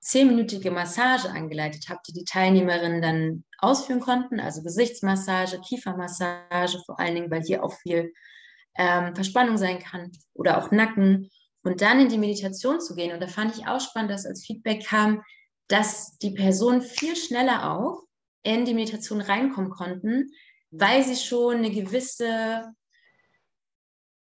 [0.00, 7.14] zehnminütige Massage angeleitet habe, die die Teilnehmerinnen dann ausführen konnten, also Gesichtsmassage, Kiefermassage vor allen
[7.14, 8.12] Dingen, weil hier auch viel
[8.76, 11.30] ähm, Verspannung sein kann oder auch Nacken
[11.62, 13.12] und dann in die Meditation zu gehen.
[13.12, 15.22] Und da fand ich auch spannend, dass als Feedback kam,
[15.68, 18.02] dass die Personen viel schneller auch
[18.42, 20.30] in die Meditation reinkommen konnten,
[20.70, 22.72] weil sie schon eine gewisse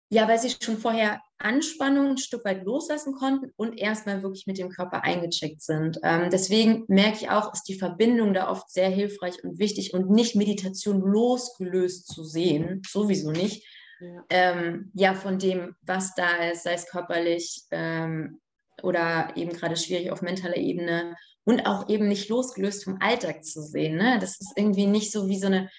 [0.09, 4.59] ja, weil sie schon vorher Anspannung ein Stück weit loslassen konnten und erstmal wirklich mit
[4.59, 5.99] dem Körper eingecheckt sind.
[6.03, 10.11] Ähm, deswegen merke ich auch, ist die Verbindung da oft sehr hilfreich und wichtig und
[10.11, 13.67] nicht Meditation losgelöst zu sehen, sowieso nicht.
[14.01, 18.41] Ja, ähm, ja von dem, was da ist, sei es körperlich ähm,
[18.83, 23.63] oder eben gerade schwierig auf mentaler Ebene und auch eben nicht losgelöst vom Alltag zu
[23.63, 23.97] sehen.
[23.97, 24.19] Ne?
[24.21, 25.71] Das ist irgendwie nicht so wie so eine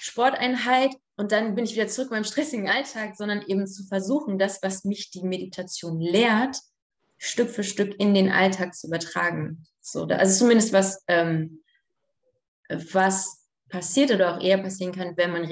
[0.00, 4.38] Sporteinheit, und dann bin ich wieder zurück in meinem stressigen Alltag, sondern eben zu versuchen,
[4.38, 6.58] das, was mich die Meditation lehrt,
[7.18, 9.64] Stück für Stück in den Alltag zu übertragen.
[9.80, 11.62] So, also zumindest was, ähm,
[12.68, 15.44] was passiert oder auch eher passieren kann, wenn man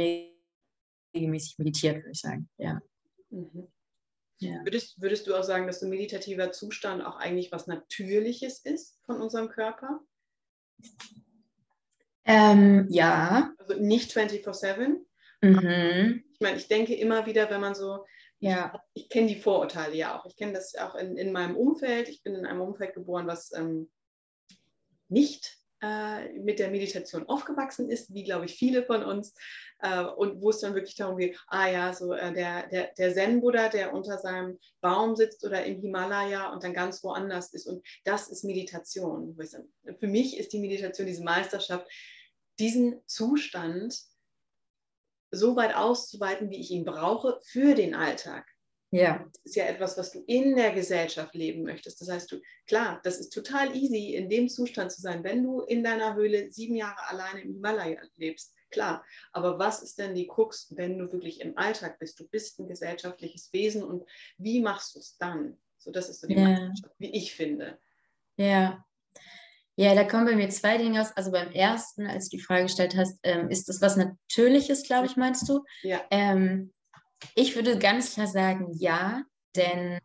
[1.14, 2.48] regelmäßig meditiert, würde ich sagen.
[2.59, 2.81] Ja.
[3.31, 3.68] Mhm.
[4.38, 4.64] ja.
[4.64, 9.20] Würdest, würdest du auch sagen, dass so meditativer Zustand auch eigentlich was Natürliches ist von
[9.20, 10.00] unserem Körper?
[12.24, 13.52] Ähm, ja.
[13.58, 14.96] Also nicht 24-7?
[15.42, 16.24] Mhm.
[16.32, 18.04] Ich meine, ich denke immer wieder, wenn man so
[18.38, 18.72] Ja.
[18.94, 20.26] Ich, ich kenne die Vorurteile ja auch.
[20.26, 22.08] Ich kenne das auch in, in meinem Umfeld.
[22.08, 23.90] Ich bin in einem Umfeld geboren, was ähm,
[25.08, 29.34] nicht äh, mit der Meditation aufgewachsen ist, wie glaube ich viele von uns.
[29.80, 33.12] Äh, und wo es dann wirklich darum geht, ah ja, so äh, der, der, der
[33.12, 37.66] Zen-Buddha, der unter seinem Baum sitzt oder im Himalaya und dann ganz woanders ist.
[37.66, 39.36] Und das ist Meditation.
[39.98, 41.90] Für mich ist die Meditation, diese Meisterschaft,
[42.60, 44.00] diesen Zustand
[45.32, 48.51] so weit auszuweiten, wie ich ihn brauche für den Alltag.
[48.92, 49.24] Ja.
[49.33, 52.00] Das ist ja etwas, was du in der Gesellschaft leben möchtest.
[52.02, 55.62] Das heißt, du, klar, das ist total easy, in dem Zustand zu sein, wenn du
[55.62, 58.55] in deiner Höhle sieben Jahre alleine im Himalaya lebst.
[58.70, 59.02] Klar.
[59.33, 62.20] Aber was ist denn die Krux, wenn du wirklich im Alltag bist?
[62.20, 64.05] Du bist ein gesellschaftliches Wesen und
[64.37, 65.57] wie machst du es dann?
[65.78, 66.70] So, das ist so die ja.
[66.98, 67.78] wie ich finde.
[68.37, 68.85] Ja.
[69.76, 71.16] Ja, da kommen bei mir zwei Dinge aus.
[71.16, 75.07] Also beim ersten, als du die Frage gestellt hast, ähm, ist das was Natürliches, glaube
[75.07, 75.64] ich, meinst du?
[75.83, 76.02] Ja.
[76.11, 76.74] Ähm,
[77.35, 79.22] ich würde ganz klar sagen, ja,
[79.56, 79.98] denn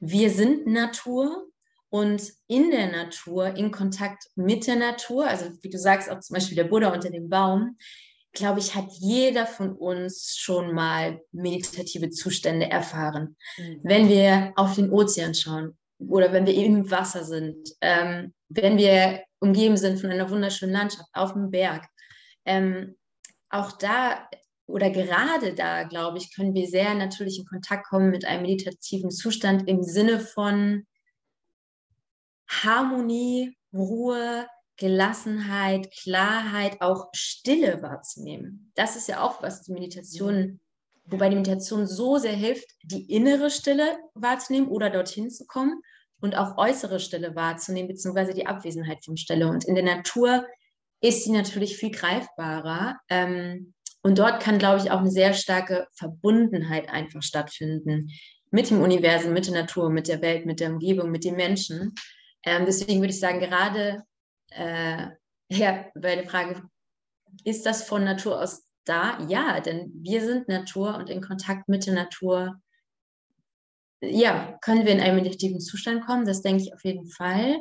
[0.00, 1.48] wir sind Natur
[1.88, 6.34] und in der Natur, in Kontakt mit der Natur, also wie du sagst, auch zum
[6.34, 7.76] Beispiel der Buddha unter dem Baum,
[8.32, 13.36] glaube ich, hat jeder von uns schon mal meditative Zustände erfahren.
[13.56, 13.80] Mhm.
[13.82, 19.22] Wenn wir auf den Ozean schauen oder wenn wir im Wasser sind, ähm, wenn wir
[19.40, 21.86] umgeben sind von einer wunderschönen Landschaft auf dem Berg.
[22.44, 22.96] Ähm,
[23.48, 24.28] auch da
[24.66, 29.10] oder gerade da, glaube ich, können wir sehr natürlich in Kontakt kommen mit einem meditativen
[29.10, 30.86] Zustand im Sinne von
[32.48, 38.72] Harmonie, Ruhe, Gelassenheit, Klarheit, auch Stille wahrzunehmen.
[38.74, 40.60] Das ist ja auch was die Meditation,
[41.04, 45.80] wobei die Meditation so sehr hilft, die innere Stille wahrzunehmen oder dorthin zu kommen
[46.20, 49.48] und auch äußere Stille wahrzunehmen, beziehungsweise die Abwesenheit von Stille.
[49.48, 50.46] Und in der Natur
[51.00, 52.98] ist sie natürlich viel greifbarer.
[53.08, 53.74] Ähm,
[54.06, 58.12] und dort kann, glaube ich, auch eine sehr starke Verbundenheit einfach stattfinden
[58.52, 61.92] mit dem Universum, mit der Natur, mit der Welt, mit der Umgebung, mit den Menschen.
[62.44, 64.04] Ähm, deswegen würde ich sagen, gerade
[64.50, 65.08] äh,
[65.50, 66.62] ja, bei der Frage,
[67.42, 69.18] ist das von Natur aus da?
[69.26, 72.60] Ja, denn wir sind Natur und in Kontakt mit der Natur,
[74.00, 76.26] ja, können wir in einen meditativen Zustand kommen.
[76.26, 77.56] Das denke ich auf jeden Fall.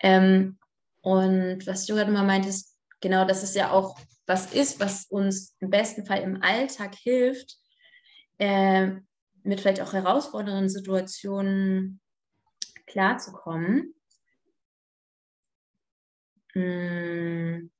[0.00, 0.58] Ähm,
[1.00, 2.67] und was du gerade mal meintest,
[3.00, 7.56] genau, das ist ja auch was ist, was uns im besten Fall im Alltag hilft,
[8.36, 8.90] äh,
[9.42, 12.00] mit vielleicht auch herausfordernden Situationen
[12.86, 13.94] klarzukommen.
[16.52, 17.70] Hm.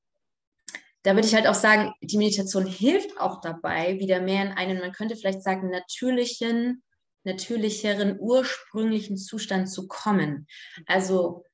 [1.02, 4.80] Da würde ich halt auch sagen, die Meditation hilft auch dabei, wieder mehr in einen,
[4.80, 6.82] man könnte vielleicht sagen, natürlichen,
[7.24, 10.46] natürlicheren, ursprünglichen Zustand zu kommen.
[10.86, 11.44] Also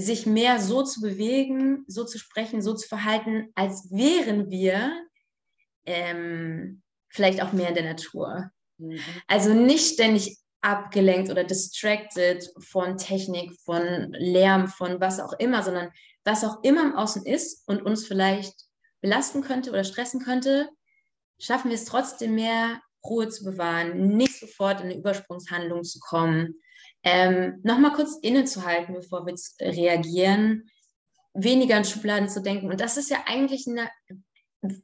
[0.00, 4.92] sich mehr so zu bewegen, so zu sprechen, so zu verhalten, als wären wir
[5.86, 8.50] ähm, vielleicht auch mehr in der Natur.
[8.78, 9.00] Mhm.
[9.26, 15.90] Also nicht ständig abgelenkt oder distracted von Technik, von Lärm, von was auch immer, sondern
[16.24, 18.54] was auch immer im Außen ist und uns vielleicht
[19.00, 20.68] belasten könnte oder stressen könnte,
[21.38, 26.56] schaffen wir es trotzdem mehr, Ruhe zu bewahren, nicht sofort in eine Übersprungshandlung zu kommen,
[27.08, 30.70] ähm, Nochmal kurz innezuhalten, bevor wir reagieren,
[31.32, 32.70] weniger in Schubladen zu denken.
[32.70, 33.88] Und das ist ja eigentlich ein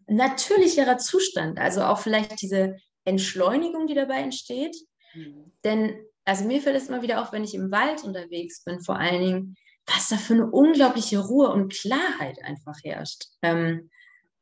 [0.07, 1.59] natürlicherer Zustand.
[1.59, 4.75] Also auch vielleicht diese Entschleunigung, die dabei entsteht.
[5.15, 5.53] Mhm.
[5.65, 8.99] Denn, also mir fällt es immer wieder auf, wenn ich im Wald unterwegs bin, vor
[8.99, 9.57] allen Dingen,
[9.87, 13.25] was da für eine unglaubliche Ruhe und Klarheit einfach herrscht.
[13.43, 13.91] Ähm,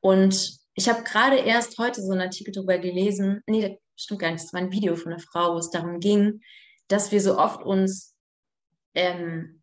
[0.01, 4.31] und ich habe gerade erst heute so einen Artikel darüber gelesen, nee, das stimmt gar
[4.31, 6.41] nicht, das war ein Video von einer Frau, wo es darum ging,
[6.89, 8.15] dass wir so oft uns
[8.95, 9.63] ähm,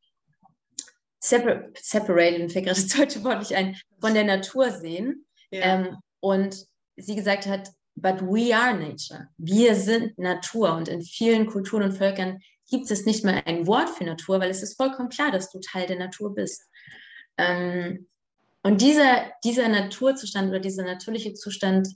[1.19, 5.25] separ separated, fällt gerade das deutsche Wort nicht ein, von der Natur sehen.
[5.51, 5.62] Ja.
[5.62, 9.27] Ähm, und sie gesagt hat, but we are nature.
[9.38, 10.73] Wir sind Natur.
[10.75, 14.49] Und in vielen Kulturen und Völkern gibt es nicht mal ein Wort für Natur, weil
[14.49, 16.69] es ist vollkommen klar, dass du Teil der Natur bist.
[17.38, 18.08] Ähm,
[18.62, 21.88] und dieser, dieser Naturzustand oder dieser natürliche Zustand,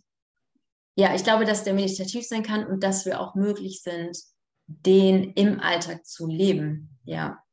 [0.96, 4.18] ja, ich glaube, dass der meditativ sein kann und dass wir auch möglich sind,
[4.82, 6.98] den im Alltag zu leben.
[7.06, 7.44] Ja.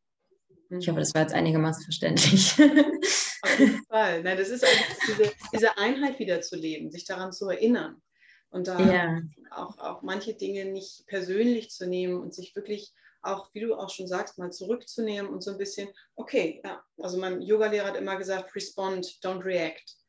[0.71, 2.53] Ich hoffe, das war jetzt einigermaßen verständlich.
[3.43, 4.23] Auf jeden Fall.
[4.23, 8.01] Nein, das ist einfach diese, diese Einheit wieder zu leben, sich daran zu erinnern.
[8.51, 9.21] Und da ja.
[9.51, 13.91] auch, auch manche Dinge nicht persönlich zu nehmen und sich wirklich auch, wie du auch
[13.91, 18.17] schon sagst, mal zurückzunehmen und so ein bisschen, okay, ja, also mein Yogalehrer hat immer
[18.17, 20.00] gesagt, respond, don't react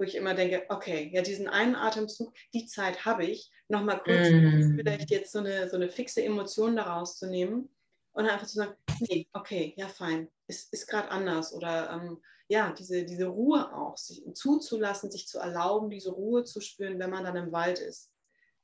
[0.00, 4.30] wo ich immer denke, okay, ja, diesen einen Atemzug, die Zeit habe ich, nochmal kurz
[4.30, 4.76] mm.
[4.76, 7.68] vielleicht jetzt so eine, so eine fixe Emotion daraus zu nehmen
[8.12, 12.72] und einfach zu sagen, nee, okay, ja, fein, ist, ist gerade anders oder ähm, ja,
[12.72, 17.24] diese, diese Ruhe auch, sich zuzulassen, sich zu erlauben, diese Ruhe zu spüren, wenn man
[17.24, 18.10] dann im Wald ist.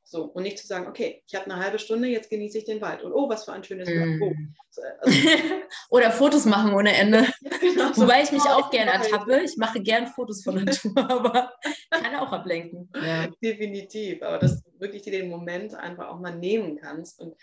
[0.08, 2.80] So, und nicht zu sagen, okay, ich habe eine halbe Stunde, jetzt genieße ich den
[2.80, 3.02] Wald.
[3.02, 4.22] Und oh, was für ein schönes mm.
[4.22, 4.32] oh.
[5.00, 5.28] also,
[5.90, 7.26] Oder Fotos machen ohne Ende.
[7.60, 7.90] Genau.
[7.96, 9.40] Wobei ich mich auch gerne ertappe.
[9.42, 11.52] Ich mache gern Fotos von Natur, aber
[11.90, 12.88] kann auch ablenken.
[12.94, 13.26] Ja.
[13.42, 14.22] Definitiv.
[14.22, 17.18] Aber dass du wirklich dir den Moment einfach auch mal nehmen kannst.
[17.20, 17.34] Und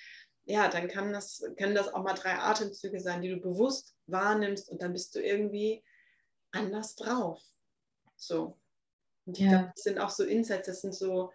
[0.46, 4.70] ja, dann kann das, können das auch mal drei Atemzüge sein, die du bewusst wahrnimmst
[4.70, 5.84] und dann bist du irgendwie
[6.52, 7.42] anders drauf.
[8.16, 8.58] So.
[9.26, 9.50] Und ich ja.
[9.50, 11.32] glaube, das sind auch so Insights, das sind so,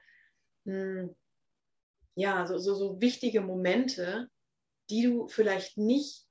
[0.65, 1.15] hm,
[2.19, 4.29] ja, so, so, so wichtige Momente,
[4.91, 6.25] die du vielleicht nicht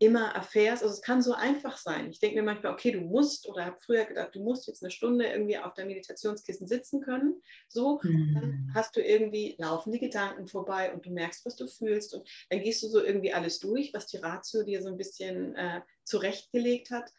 [0.00, 0.82] immer erfährst.
[0.82, 2.10] Also es kann so einfach sein.
[2.10, 4.90] Ich denke mir manchmal, okay, du musst oder habe früher gedacht, du musst jetzt eine
[4.90, 7.40] Stunde irgendwie auf deinem Meditationskissen sitzen können.
[7.68, 8.34] So, mhm.
[8.34, 12.60] dann hast du irgendwie laufende Gedanken vorbei und du merkst, was du fühlst und dann
[12.60, 16.90] gehst du so irgendwie alles durch, was die Ratio dir so ein bisschen äh, zurechtgelegt
[16.90, 17.12] hat.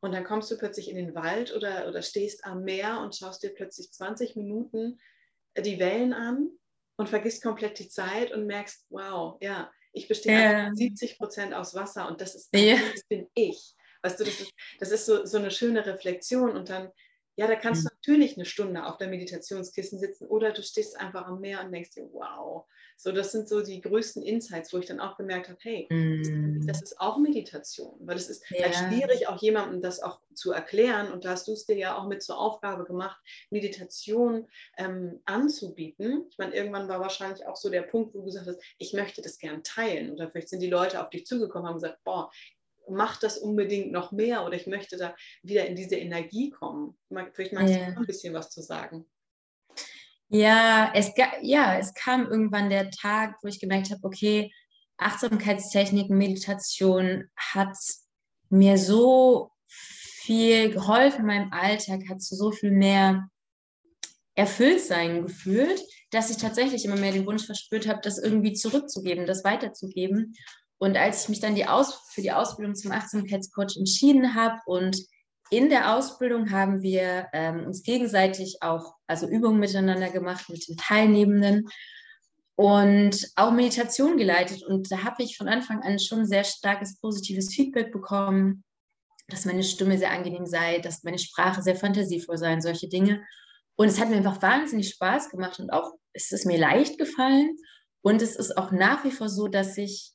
[0.00, 3.42] Und dann kommst du plötzlich in den Wald oder, oder stehst am Meer und schaust
[3.42, 5.00] dir plötzlich 20 Minuten
[5.56, 6.50] die Wellen an
[6.98, 10.70] und vergisst komplett die Zeit und merkst, wow, ja, ich bestehe ja.
[10.74, 12.76] 70 Prozent aus Wasser und das ist ja.
[12.92, 13.74] das bin ich.
[14.02, 16.90] Weißt du, das ist, das ist so, so eine schöne Reflexion und dann
[17.36, 17.94] ja, da kannst du mhm.
[17.94, 21.92] natürlich eine Stunde auf der Meditationskissen sitzen oder du stehst einfach am Meer und denkst
[21.92, 22.66] dir, wow.
[23.00, 26.66] So, das sind so die größten Insights, wo ich dann auch gemerkt habe, hey, mm.
[26.66, 28.64] das ist auch Meditation, weil es ist ja.
[28.64, 31.12] halt schwierig, auch jemandem das auch zu erklären.
[31.12, 33.16] Und da hast du es dir ja auch mit zur Aufgabe gemacht,
[33.50, 36.26] Meditation ähm, anzubieten.
[36.28, 39.22] Ich meine, irgendwann war wahrscheinlich auch so der Punkt, wo du gesagt hast, ich möchte
[39.22, 40.10] das gern teilen.
[40.10, 42.32] Oder vielleicht sind die Leute auf dich zugekommen und haben gesagt, boah,
[42.88, 46.98] mach das unbedingt noch mehr oder ich möchte da wieder in diese Energie kommen.
[47.32, 47.92] Vielleicht magst ja.
[47.92, 49.06] du ein bisschen was zu sagen.
[50.28, 51.12] Ja es,
[51.42, 54.52] ja, es kam irgendwann der Tag, wo ich gemerkt habe, okay,
[54.98, 57.76] Achtsamkeitstechniken, Meditation hat
[58.50, 63.28] mir so viel geholfen in meinem Alltag, hat zu so viel mehr
[64.34, 69.44] Erfülltsein gefühlt, dass ich tatsächlich immer mehr den Wunsch verspürt habe, das irgendwie zurückzugeben, das
[69.44, 70.34] weiterzugeben.
[70.78, 74.96] Und als ich mich dann die Aus für die Ausbildung zum Achtsamkeitscoach entschieden habe und
[75.50, 80.76] in der Ausbildung haben wir ähm, uns gegenseitig auch, also Übungen miteinander gemacht mit den
[80.76, 81.68] Teilnehmenden
[82.56, 84.62] und auch Meditation geleitet.
[84.62, 88.64] Und da habe ich von Anfang an schon sehr starkes positives Feedback bekommen,
[89.28, 93.22] dass meine Stimme sehr angenehm sei, dass meine Sprache sehr fantasievoll sei, solche Dinge.
[93.76, 97.56] Und es hat mir einfach wahnsinnig Spaß gemacht und auch es ist mir leicht gefallen.
[98.00, 100.14] Und es ist auch nach wie vor so, dass ich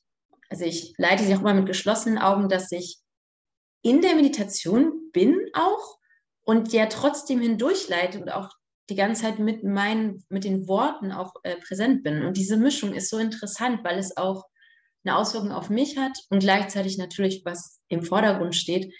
[0.50, 2.98] also ich leite sie auch immer mit geschlossenen Augen, dass ich
[3.84, 5.98] in der Meditation bin auch
[6.42, 8.48] und ja trotzdem hindurchleite und auch
[8.88, 12.24] die ganze Zeit mit meinen, mit den Worten auch äh, präsent bin.
[12.24, 14.44] Und diese Mischung ist so interessant, weil es auch
[15.04, 18.92] eine Auswirkung auf mich hat und gleichzeitig natürlich, was im Vordergrund steht,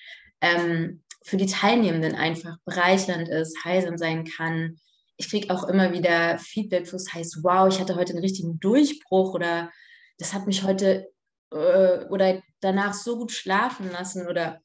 [0.43, 4.77] ähm, für die Teilnehmenden einfach bereichernd ist, heilsam sein kann.
[5.17, 8.61] Ich kriege auch immer wieder Feedback, wo es heißt, wow, ich hatte heute einen richtigen
[8.61, 9.71] Durchbruch oder
[10.19, 11.09] das hat mich heute
[11.51, 14.61] äh, oder danach so gut schlafen lassen oder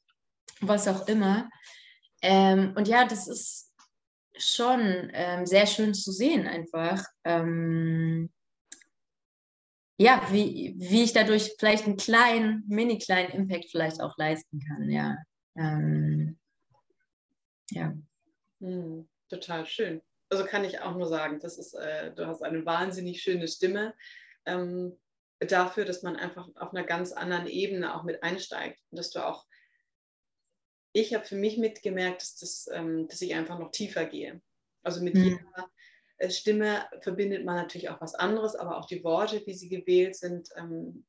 [0.60, 1.48] was auch immer.
[2.22, 3.72] Ähm, und ja, das ist
[4.36, 7.04] schon ähm, sehr schön zu sehen, einfach.
[7.24, 8.30] Ähm,
[9.98, 14.88] ja, wie, wie ich dadurch vielleicht einen kleinen, mini kleinen Impact vielleicht auch leisten kann,
[14.90, 15.16] ja.
[15.56, 16.38] Ähm,
[17.70, 17.92] ja.
[18.60, 20.00] Hm, total schön.
[20.30, 23.94] Also kann ich auch nur sagen, das ist, äh, du hast eine wahnsinnig schöne Stimme.
[24.46, 24.98] Ähm,
[25.40, 29.26] dafür, dass man einfach auf einer ganz anderen Ebene auch mit einsteigt und dass du
[29.26, 29.44] auch,
[30.92, 34.40] ich habe für mich mitgemerkt, dass, das, ähm, dass ich einfach noch tiefer gehe.
[34.82, 35.24] Also mit mhm.
[35.24, 35.70] jeder
[36.18, 40.16] äh, Stimme verbindet man natürlich auch was anderes, aber auch die Worte, wie sie gewählt
[40.16, 41.04] sind, ähm,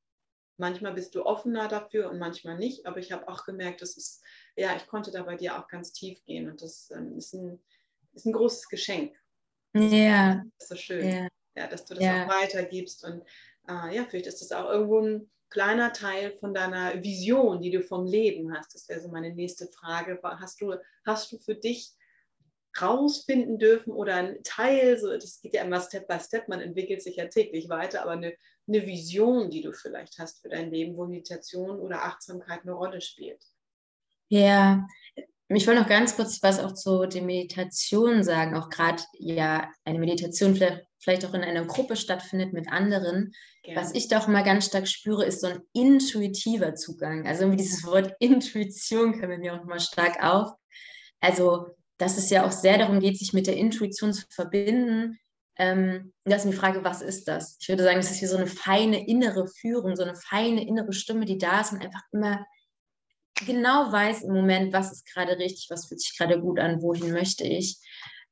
[0.58, 4.22] manchmal bist du offener dafür und manchmal nicht, aber ich habe auch gemerkt, dass es,
[4.56, 7.60] ja, ich konnte da bei dir auch ganz tief gehen und das ähm, ist, ein,
[8.14, 9.16] ist ein großes Geschenk.
[9.74, 10.44] Ja.
[10.58, 11.28] Das ist so schön, ja.
[11.56, 12.26] ja dass du das ja.
[12.26, 13.24] auch weitergibst und
[13.68, 17.84] äh, ja, vielleicht ist das auch irgendwo ein kleiner Teil von deiner Vision, die du
[17.84, 18.74] vom Leben hast.
[18.74, 20.20] Das wäre so meine nächste Frage.
[20.24, 20.74] Hast du,
[21.06, 21.94] hast du für dich
[22.82, 27.02] rausfinden dürfen oder ein Teil, so, das geht ja immer Step by Step, man entwickelt
[27.04, 28.34] sich ja täglich weiter, aber eine,
[28.68, 33.02] eine Vision, die du vielleicht hast für dein Leben, wo Meditation oder Achtsamkeit eine Rolle
[33.02, 33.44] spielt?
[34.30, 34.88] Ja,
[35.50, 40.00] ich will noch ganz kurz was auch zu der Meditation sagen, auch gerade ja eine
[40.00, 43.34] Meditation vielleicht, vielleicht auch in einer Gruppe stattfindet mit anderen.
[43.64, 43.80] Gerne.
[43.80, 47.28] Was ich da auch immer ganz stark spüre, ist so ein intuitiver Zugang.
[47.28, 50.52] Also irgendwie dieses Wort Intuition kommt mir auch immer stark auf.
[51.20, 55.20] Also, dass es ja auch sehr darum geht, sich mit der Intuition zu verbinden.
[55.58, 57.58] Ähm, das ist die Frage, was ist das?
[57.60, 60.94] Ich würde sagen, das ist wie so eine feine innere Führung, so eine feine innere
[60.94, 62.46] Stimme, die da ist und einfach immer
[63.46, 67.12] genau weiß im Moment, was ist gerade richtig, was fühlt sich gerade gut an, wohin
[67.12, 67.78] möchte ich.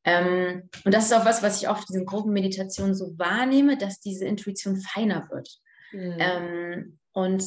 [0.04, 4.00] Ähm, und das ist auch was, was ich oft in diesen Gruppenmeditationen so wahrnehme, dass
[4.00, 5.50] diese Intuition feiner wird.
[5.91, 6.18] Mhm.
[6.20, 7.43] Ähm, und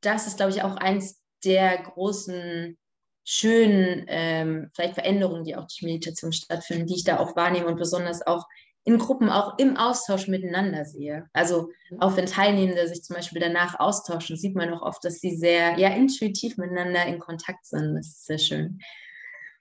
[0.00, 2.76] das ist, glaube ich, auch eins der großen,
[3.24, 7.76] schönen ähm, vielleicht Veränderungen, die auch durch Meditation stattfinden, die ich da auch wahrnehme und
[7.76, 8.44] besonders auch
[8.82, 11.28] in Gruppen auch im Austausch miteinander sehe.
[11.32, 12.00] Also mhm.
[12.00, 15.78] auch wenn Teilnehmende sich zum Beispiel danach austauschen, sieht man auch oft, dass sie sehr
[15.78, 17.94] ja, intuitiv miteinander in Kontakt sind.
[17.94, 18.80] Das ist sehr schön.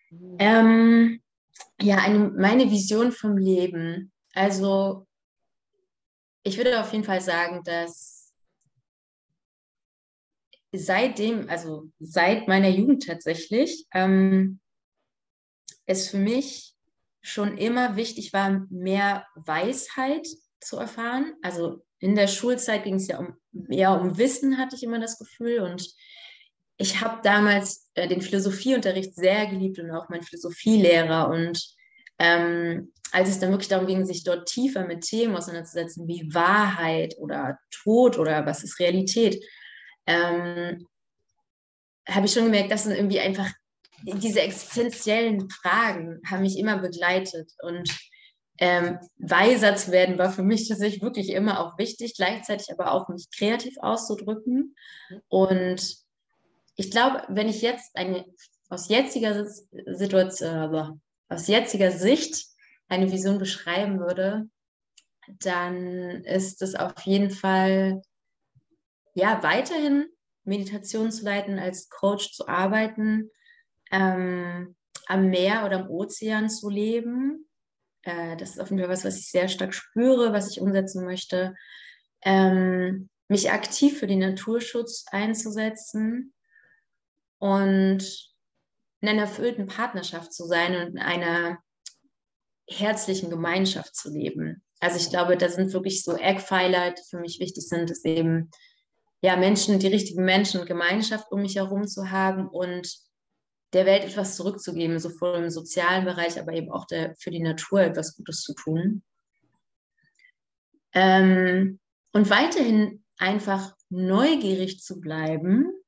[0.10, 0.38] Mhm.
[0.40, 1.22] Ähm,
[1.82, 4.12] ja, eine, meine Vision vom Leben.
[4.34, 5.08] Also
[6.44, 8.34] ich würde auf jeden Fall sagen, dass
[10.72, 14.60] seitdem, also seit meiner Jugend tatsächlich, ähm,
[15.86, 16.76] es für mich
[17.22, 20.28] schon immer wichtig war, mehr Weisheit
[20.62, 21.34] zu erfahren.
[21.42, 23.36] Also in der Schulzeit ging es ja um,
[23.70, 25.60] eher um Wissen, hatte ich immer das Gefühl.
[25.62, 25.94] Und
[26.82, 31.30] ich habe damals äh, den Philosophieunterricht sehr geliebt und auch meinen Philosophielehrer.
[31.30, 31.62] Und
[32.18, 37.16] ähm, als es dann wirklich darum ging, sich dort tiefer mit Themen auseinanderzusetzen, wie Wahrheit
[37.20, 39.44] oder Tod oder was ist Realität,
[40.08, 40.88] ähm,
[42.08, 43.50] habe ich schon gemerkt, das sind irgendwie einfach
[44.04, 47.90] diese existenziellen Fragen haben mich immer begleitet und
[48.58, 53.10] ähm, weiser zu werden war für mich tatsächlich wirklich immer auch wichtig, gleichzeitig aber auch
[53.10, 54.76] mich kreativ auszudrücken.
[55.28, 56.09] Und
[56.80, 58.26] ich glaube, wenn ich jetzt eine
[58.70, 62.46] aus jetziger Situation, aus jetziger Sicht
[62.88, 64.50] eine Vision beschreiben würde,
[65.28, 68.02] dann ist es auf jeden Fall
[69.14, 70.08] ja weiterhin
[70.46, 73.30] Meditation zu leiten, als Coach zu arbeiten,
[73.92, 74.78] ähm,
[75.08, 77.50] am Meer oder am Ozean zu leben.
[78.04, 81.04] Äh, das ist auf jeden Fall was, was ich sehr stark spüre, was ich umsetzen
[81.04, 81.56] möchte.
[82.22, 86.34] Ähm, mich aktiv für den Naturschutz einzusetzen
[87.40, 88.30] und
[89.02, 91.60] in einer erfüllten Partnerschaft zu sein und in einer
[92.68, 94.62] herzlichen Gemeinschaft zu leben.
[94.80, 98.52] Also ich glaube, da sind wirklich so Eckpfeiler, die für mich wichtig sind, dass eben
[99.22, 102.94] ja Menschen, die richtigen Menschen und Gemeinschaft um mich herum zu haben und
[103.74, 107.82] der Welt etwas zurückzugeben, sowohl im sozialen Bereich, aber eben auch der, für die Natur
[107.82, 109.04] etwas Gutes zu tun.
[110.94, 111.80] Ähm,
[112.14, 115.79] und weiterhin einfach neugierig zu bleiben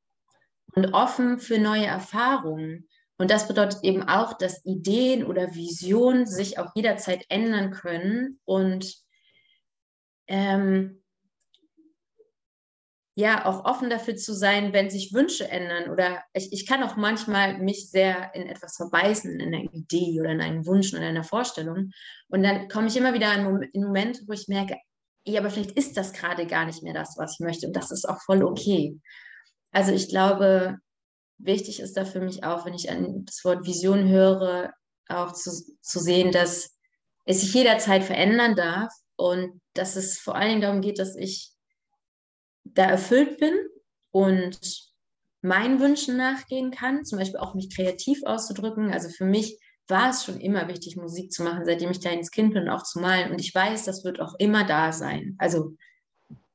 [0.75, 2.87] und offen für neue Erfahrungen.
[3.17, 8.95] Und das bedeutet eben auch, dass Ideen oder Visionen sich auch jederzeit ändern können und
[10.27, 11.01] ähm,
[13.15, 16.95] ja auch offen dafür zu sein, wenn sich Wünsche ändern oder ich, ich kann auch
[16.95, 21.09] manchmal mich sehr in etwas verbeißen, in einer Idee oder in einen Wunsch oder in
[21.09, 21.91] einer Vorstellung
[22.29, 24.77] und dann komme ich immer wieder in Momente, wo ich merke,
[25.25, 27.91] ja, aber vielleicht ist das gerade gar nicht mehr das, was ich möchte und das
[27.91, 28.99] ist auch voll okay.
[29.71, 30.77] Also ich glaube,
[31.37, 34.73] wichtig ist da für mich auch, wenn ich das Wort Vision höre,
[35.07, 35.51] auch zu,
[35.81, 36.77] zu sehen, dass
[37.25, 41.51] es sich jederzeit verändern darf und dass es vor allen Dingen darum geht, dass ich
[42.63, 43.53] da erfüllt bin
[44.11, 44.59] und
[45.41, 48.91] meinen Wünschen nachgehen kann, zum Beispiel auch mich kreativ auszudrücken.
[48.91, 52.53] Also für mich war es schon immer wichtig, Musik zu machen, seitdem ich kleines Kind
[52.53, 53.31] bin und auch zu malen.
[53.31, 55.35] Und ich weiß, das wird auch immer da sein.
[55.39, 55.75] Also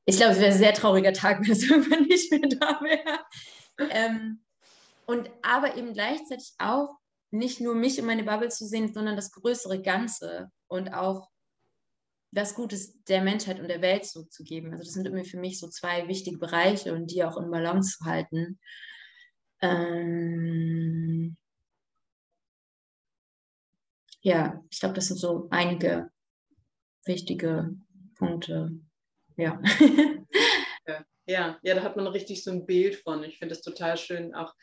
[0.09, 3.19] ich glaube, es wäre ein sehr trauriger Tag, wenn es irgendwann nicht mehr da wäre.
[3.91, 4.41] Ähm,
[5.05, 6.97] und aber eben gleichzeitig auch
[7.29, 11.29] nicht nur mich und meine Bubble zu sehen, sondern das größere Ganze und auch
[12.31, 14.71] das Gutes der Menschheit und der Welt zurückzugeben.
[14.71, 17.97] Also das sind irgendwie für mich so zwei wichtige Bereiche und die auch in Balance
[17.97, 18.59] zu halten.
[19.61, 21.37] Ähm
[24.21, 26.09] ja, ich glaube, das sind so einige
[27.05, 27.75] wichtige
[28.15, 28.71] Punkte.
[29.37, 29.61] Ja.
[31.27, 33.23] ja, ja, da hat man richtig so ein Bild von.
[33.23, 34.53] Ich finde es total schön, auch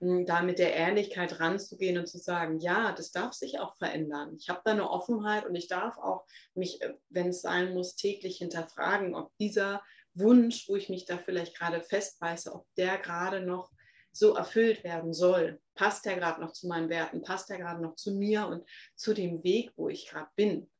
[0.00, 4.34] da mit der Ehrlichkeit ranzugehen und zu sagen, ja, das darf sich auch verändern.
[4.38, 7.96] Ich habe da eine Offenheit und ich darf auch mich, äh, wenn es sein muss,
[7.96, 9.82] täglich hinterfragen, ob dieser
[10.14, 13.70] Wunsch, wo ich mich da vielleicht gerade festbeiße, ob der gerade noch
[14.12, 15.60] so erfüllt werden soll.
[15.74, 17.22] Passt der gerade noch zu meinen Werten?
[17.22, 18.64] Passt der gerade noch zu mir und
[18.94, 20.70] zu dem Weg, wo ich gerade bin?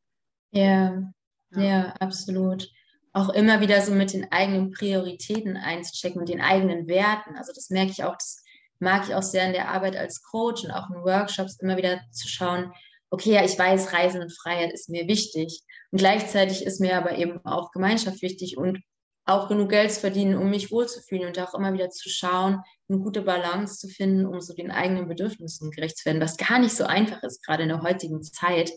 [0.53, 1.13] Ja,
[1.51, 2.71] ja, ja, absolut.
[3.15, 7.37] Auch immer wieder so mit den eigenen Prioritäten einzuchecken und den eigenen Werten.
[7.37, 8.43] Also das merke ich auch, das
[8.81, 12.01] mag ich auch sehr in der Arbeit als Coach und auch in Workshops immer wieder
[12.11, 12.73] zu schauen,
[13.11, 15.63] okay, ja, ich weiß, Reisen und Freiheit ist mir wichtig.
[15.91, 18.81] Und gleichzeitig ist mir aber eben auch Gemeinschaft wichtig und
[19.27, 22.99] auch genug Geld zu verdienen, um mich wohlzufühlen und auch immer wieder zu schauen, eine
[22.99, 26.77] gute Balance zu finden, um so den eigenen Bedürfnissen gerecht zu werden, was gar nicht
[26.77, 28.71] so einfach ist, gerade in der heutigen Zeit,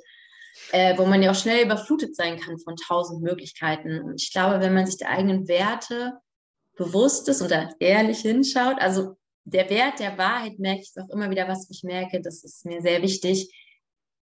[0.72, 4.01] äh, wo man ja auch schnell überflutet sein kann von tausend Möglichkeiten.
[4.01, 6.14] Und ich glaube, wenn man sich der eigenen Werte
[6.76, 11.30] bewusst ist und da ehrlich hinschaut, also der Wert der Wahrheit merke ich auch immer
[11.30, 13.49] wieder, was ich merke, das ist mir sehr wichtig.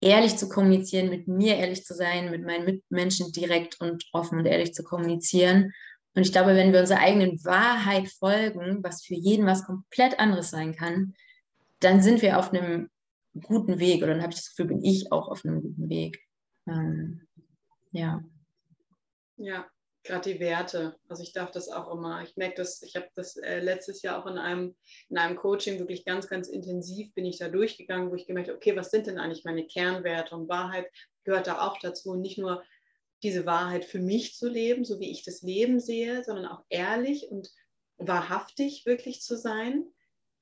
[0.00, 4.46] ehrlich zu kommunizieren, mit mir ehrlich zu sein, mit meinen Mitmenschen direkt und offen und
[4.46, 5.72] ehrlich zu kommunizieren.
[6.14, 10.50] Und ich glaube, wenn wir unserer eigenen Wahrheit folgen, was für jeden was komplett anderes
[10.50, 11.14] sein kann,
[11.80, 12.90] dann sind wir auf einem
[13.40, 16.20] guten Weg oder dann habe ich das Gefühl, bin ich auch auf einem guten Weg.
[16.66, 17.26] Ähm,
[17.92, 18.22] ja.
[19.36, 19.66] Ja,
[20.04, 20.96] gerade die Werte.
[21.08, 22.22] Also ich darf das auch immer.
[22.22, 24.74] Ich merke das, ich habe das äh, letztes Jahr auch in einem,
[25.08, 28.56] in einem Coaching wirklich ganz, ganz intensiv bin ich da durchgegangen, wo ich gemerkt habe,
[28.56, 30.34] okay, was sind denn eigentlich meine Kernwerte?
[30.34, 30.86] Und Wahrheit
[31.24, 32.10] gehört da auch dazu.
[32.10, 32.62] Und nicht nur
[33.22, 37.28] diese Wahrheit für mich zu leben, so wie ich das Leben sehe, sondern auch ehrlich
[37.30, 37.50] und
[37.98, 39.84] wahrhaftig wirklich zu sein,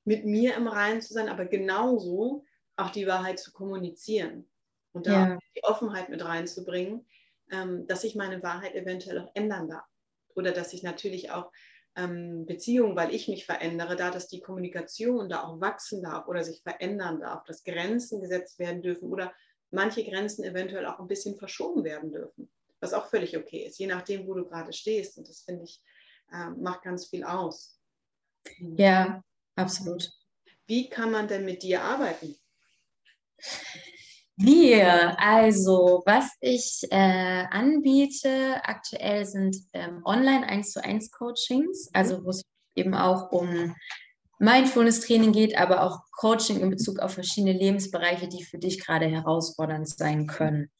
[0.04, 2.44] mit mir im Reinen zu sein, aber genauso
[2.76, 4.48] auch die Wahrheit zu kommunizieren
[4.92, 5.38] und da ja.
[5.56, 7.06] die Offenheit mit reinzubringen,
[7.50, 9.86] ähm, dass ich meine Wahrheit eventuell auch ändern darf.
[10.34, 11.50] Oder dass ich natürlich auch
[11.96, 16.44] ähm, Beziehungen, weil ich mich verändere, da dass die Kommunikation da auch wachsen darf oder
[16.44, 19.32] sich verändern darf, dass Grenzen gesetzt werden dürfen oder
[19.70, 22.50] manche Grenzen eventuell auch ein bisschen verschoben werden dürfen
[22.80, 25.18] was auch völlig okay ist, je nachdem, wo du gerade stehst.
[25.18, 25.80] Und das finde ich,
[26.32, 27.78] äh, macht ganz viel aus.
[28.58, 29.22] Ja,
[29.54, 30.10] absolut.
[30.66, 32.36] Wie kann man denn mit dir arbeiten?
[34.38, 42.22] Wir, also was ich äh, anbiete aktuell sind ähm, online 1 zu 1 Coachings, also
[42.22, 42.42] wo es
[42.74, 43.74] eben auch um
[44.38, 49.88] Mindfulness-Training geht, aber auch Coaching in Bezug auf verschiedene Lebensbereiche, die für dich gerade herausfordernd
[49.88, 50.70] sein können.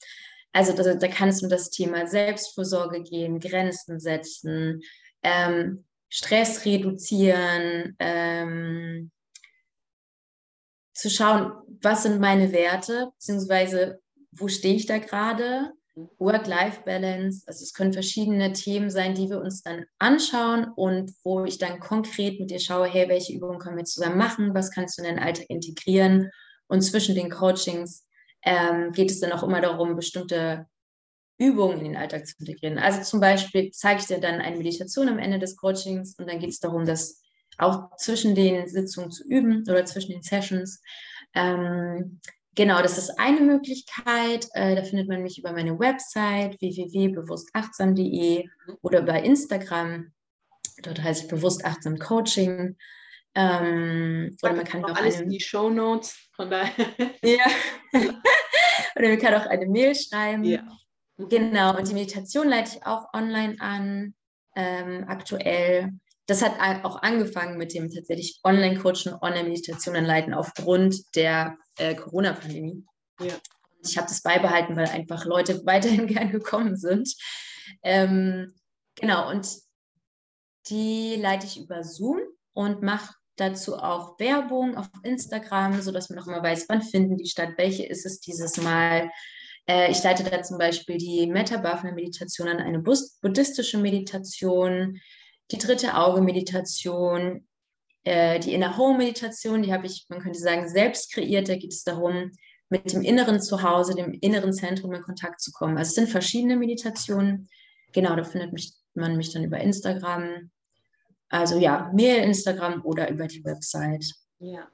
[0.52, 4.82] Also da, da kann es um das Thema Selbstfürsorge gehen, Grenzen setzen,
[5.22, 9.10] ähm, Stress reduzieren, ähm,
[10.96, 14.00] zu schauen, was sind meine Werte, beziehungsweise
[14.32, 15.72] wo stehe ich da gerade,
[16.18, 21.58] Work-Life-Balance, also es können verschiedene Themen sein, die wir uns dann anschauen und wo ich
[21.58, 25.02] dann konkret mit dir schaue, hey, welche Übungen können wir zusammen machen, was kannst du
[25.02, 26.30] in den Alltag integrieren?
[26.66, 28.06] Und zwischen den Coachings
[28.42, 30.66] ähm, geht es dann auch immer darum, bestimmte
[31.38, 32.78] Übungen in den Alltag zu integrieren.
[32.78, 36.40] Also zum Beispiel zeige ich dir dann eine Meditation am Ende des Coachings und dann
[36.40, 37.22] geht es darum, das
[37.58, 40.82] auch zwischen den Sitzungen zu üben oder zwischen den Sessions.
[41.34, 42.20] Ähm,
[42.54, 44.48] genau, das ist eine Möglichkeit.
[44.52, 48.48] Äh, da findet man mich über meine Website www.bewusstachtsam.de
[48.82, 50.12] oder über Instagram.
[50.82, 52.76] Dort heiße ich bewusst achtsam Coaching.
[53.34, 56.16] Ähm, oder man kann auch alles in die Show Notes.
[56.34, 56.72] Von daher.
[57.22, 57.44] ja.
[58.96, 60.44] oder man kann auch eine Mail schreiben.
[60.44, 60.66] Ja.
[61.18, 61.76] Genau.
[61.76, 64.14] Und die Meditation leite ich auch online an.
[64.54, 65.92] Ähm, aktuell.
[66.26, 72.84] Das hat auch angefangen mit dem tatsächlich Online-Coaching, Online-Meditation anleiten aufgrund der äh, Corona-Pandemie.
[73.20, 73.34] Ja.
[73.84, 77.14] Ich habe das beibehalten, weil einfach Leute weiterhin gern gekommen sind.
[77.82, 78.54] Ähm,
[78.96, 79.48] genau, und
[80.68, 82.20] die leite ich über Zoom
[82.52, 87.28] und mache dazu auch Werbung auf Instagram, sodass man auch immer weiß, wann finden die
[87.28, 89.10] statt, welche ist es dieses Mal.
[89.68, 94.98] Äh, ich leite da zum Beispiel die Metta-Bhavana-Meditation an, eine buddhistische Meditation,
[95.50, 97.46] die dritte Auge-Meditation,
[98.04, 101.48] äh, die Inner Home-Meditation, die habe ich, man könnte sagen, selbst kreiert.
[101.48, 102.32] Da geht es darum,
[102.68, 105.78] mit dem inneren Zuhause, dem inneren Zentrum in Kontakt zu kommen.
[105.78, 107.48] Also es sind verschiedene Meditationen.
[107.92, 110.50] Genau, da findet mich, man mich dann über Instagram.
[111.28, 114.04] Also ja, Mail, Instagram oder über die Website.
[114.38, 114.68] Ja.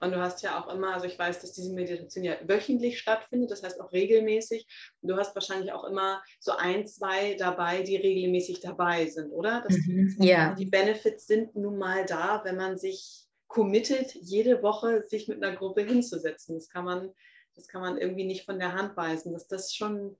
[0.00, 3.50] Und du hast ja auch immer, also ich weiß, dass diese Meditation ja wöchentlich stattfindet,
[3.50, 4.66] das heißt auch regelmäßig.
[5.00, 9.64] Und du hast wahrscheinlich auch immer so ein, zwei dabei, die regelmäßig dabei sind, oder?
[9.68, 10.54] Mhm, ja.
[10.54, 15.56] Die Benefits sind nun mal da, wenn man sich committet, jede Woche sich mit einer
[15.56, 16.54] Gruppe hinzusetzen.
[16.54, 17.10] Das kann man,
[17.56, 20.16] das kann man irgendwie nicht von der Hand weisen, dass das schon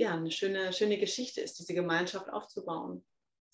[0.00, 3.04] ja, eine schöne, schöne Geschichte ist, diese Gemeinschaft aufzubauen.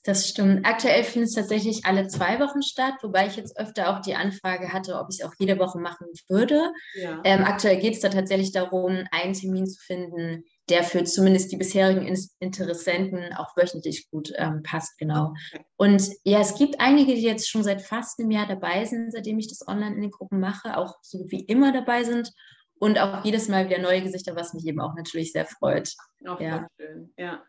[0.07, 0.65] Das stimmt.
[0.65, 4.73] Aktuell findet es tatsächlich alle zwei Wochen statt, wobei ich jetzt öfter auch die Anfrage
[4.73, 6.73] hatte, ob ich es auch jede Woche machen würde.
[6.95, 7.21] Ja.
[7.25, 11.57] Ähm, aktuell geht es da tatsächlich darum, einen Termin zu finden, der für zumindest die
[11.57, 12.07] bisherigen
[12.39, 15.35] Interessenten auch wöchentlich gut ähm, passt, genau.
[15.53, 15.65] Okay.
[15.77, 19.41] Und ja, es gibt einige, die jetzt schon seit fast einem Jahr dabei sind, seitdem
[19.41, 22.31] ich das online in den Gruppen mache, auch so wie immer dabei sind
[22.79, 25.93] und auch jedes Mal wieder neue Gesichter, was mich eben auch natürlich sehr freut.
[26.29, 26.69] Auch ja.
[26.79, 27.43] schön, ja.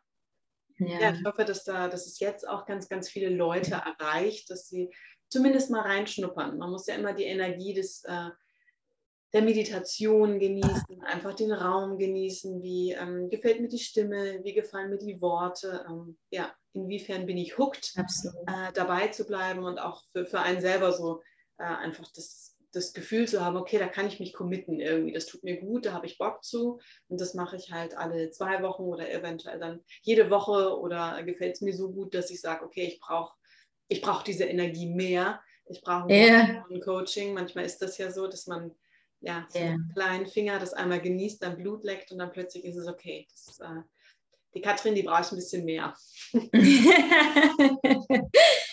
[0.79, 0.99] Ja.
[0.99, 1.13] ja.
[1.13, 4.89] ich hoffe, dass, da, dass es jetzt auch ganz, ganz viele Leute erreicht, dass sie
[5.29, 6.57] zumindest mal reinschnuppern.
[6.57, 8.29] Man muss ja immer die Energie des, äh,
[9.33, 14.89] der Meditation genießen, einfach den Raum genießen, wie ähm, gefällt mir die Stimme, wie gefallen
[14.89, 20.03] mir die Worte, ähm, ja, inwiefern bin ich hooked, äh, dabei zu bleiben und auch
[20.11, 21.21] für, für einen selber so
[21.57, 22.46] äh, einfach das
[22.77, 25.85] das Gefühl zu haben, okay, da kann ich mich committen irgendwie, das tut mir gut,
[25.85, 29.59] da habe ich Bock zu und das mache ich halt alle zwei Wochen oder eventuell
[29.59, 33.33] dann jede Woche oder gefällt es mir so gut, dass ich sage, okay, ich brauche
[33.89, 36.65] ich brauch diese Energie mehr, ich brauche yeah.
[36.69, 37.33] ein Coaching.
[37.33, 38.75] Manchmal ist das ja so, dass man
[39.21, 39.69] ja, so yeah.
[39.69, 43.27] einen kleinen Finger das einmal genießt, dann Blut leckt und dann plötzlich ist es okay.
[43.31, 43.81] Das, äh,
[44.53, 45.93] die Katrin, die braucht ein bisschen mehr.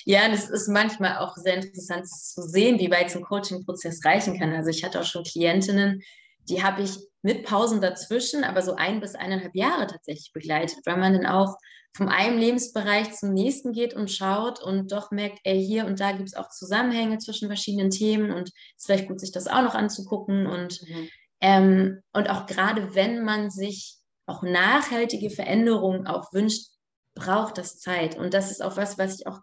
[0.05, 4.39] ja, das ist manchmal auch sehr interessant zu sehen, wie weit so ein Coaching-Prozess reichen
[4.39, 4.53] kann.
[4.55, 6.03] Also ich hatte auch schon Klientinnen,
[6.49, 10.99] die habe ich mit Pausen dazwischen, aber so ein bis eineinhalb Jahre tatsächlich begleitet, weil
[10.99, 11.57] man dann auch
[11.97, 16.13] von einem Lebensbereich zum nächsten geht und schaut und doch merkt, ey, hier und da
[16.13, 19.63] gibt es auch Zusammenhänge zwischen verschiedenen Themen und es ist vielleicht gut, sich das auch
[19.63, 21.09] noch anzugucken und, mhm.
[21.41, 23.97] ähm, und auch gerade wenn man sich
[24.27, 26.69] auch nachhaltige Veränderungen auch wünscht,
[27.15, 28.17] braucht das Zeit.
[28.17, 29.41] Und das ist auch was, was ich auch,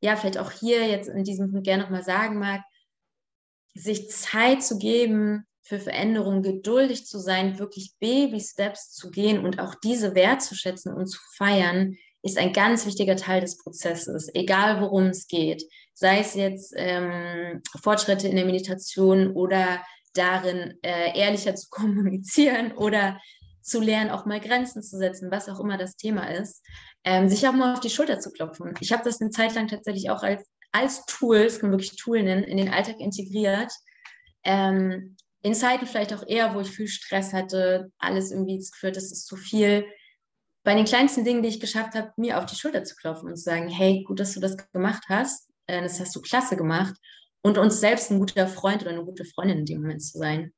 [0.00, 2.62] ja, vielleicht auch hier jetzt in diesem Punkt gerne nochmal sagen mag,
[3.74, 9.74] sich Zeit zu geben für Veränderungen, geduldig zu sein, wirklich Baby-Steps zu gehen und auch
[9.74, 15.26] diese wertzuschätzen und zu feiern, ist ein ganz wichtiger Teil des Prozesses, egal worum es
[15.28, 15.64] geht.
[15.94, 19.82] Sei es jetzt ähm, Fortschritte in der Meditation oder
[20.14, 23.20] darin, äh, ehrlicher zu kommunizieren oder
[23.66, 26.64] zu lernen, auch mal Grenzen zu setzen, was auch immer das Thema ist,
[27.04, 28.74] ähm, sich auch mal auf die Schulter zu klopfen.
[28.80, 31.96] Ich habe das eine Zeit lang tatsächlich auch als, als Tool, das kann man wirklich
[31.96, 33.72] Tool nennen, in den Alltag integriert.
[34.44, 39.12] Ähm, in Zeiten vielleicht auch eher, wo ich viel Stress hatte, alles irgendwie geführt, das
[39.12, 39.86] ist zu viel.
[40.64, 43.36] Bei den kleinsten Dingen, die ich geschafft habe, mir auf die Schulter zu klopfen und
[43.36, 46.94] zu sagen, hey, gut, dass du das gemacht hast, äh, das hast du klasse gemacht
[47.42, 50.52] und uns selbst ein guter Freund oder eine gute Freundin in dem Moment zu sein.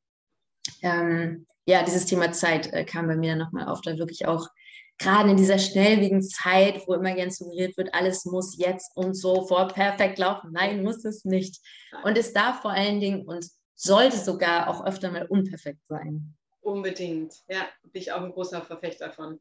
[0.82, 4.48] Ähm, ja, dieses Thema Zeit äh, kam bei mir dann nochmal auf, da wirklich auch
[4.96, 9.74] gerade in dieser schnellwiegen Zeit, wo immer gern suggeriert wird, alles muss jetzt und sofort
[9.74, 10.52] perfekt laufen.
[10.52, 11.60] Nein, muss es nicht.
[12.04, 16.34] Und es darf vor allen Dingen und sollte sogar auch öfter mal unperfekt sein.
[16.62, 19.38] Unbedingt, ja, bin ich auch ein großer Verfechter von.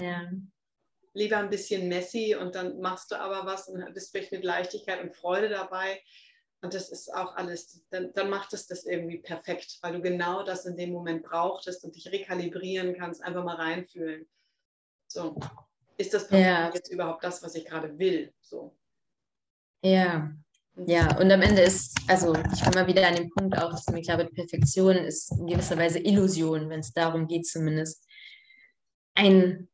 [0.00, 0.30] Ja.
[1.12, 5.02] Lieber ein bisschen messy und dann machst du aber was und bist vielleicht mit Leichtigkeit
[5.02, 6.00] und Freude dabei,
[6.62, 10.42] und das ist auch alles, dann, dann macht es das irgendwie perfekt, weil du genau
[10.42, 14.28] das in dem Moment brauchtest und dich rekalibrieren kannst, einfach mal reinfühlen.
[15.06, 15.38] So,
[15.96, 16.70] ist das ja.
[16.72, 18.32] jetzt überhaupt das, was ich gerade will?
[18.42, 18.76] So.
[19.82, 20.30] Ja,
[20.86, 23.88] ja, und am Ende ist, also ich komme mal wieder an den Punkt auch, dass
[23.88, 28.04] mir klar wird, Perfektion ist in gewisser Weise Illusion, wenn es darum geht, zumindest
[29.14, 29.68] ein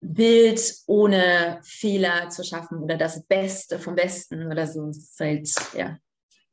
[0.00, 4.88] Bild ohne Fehler zu schaffen oder das Beste vom Besten oder so.
[4.88, 5.98] Es ist halt, ja,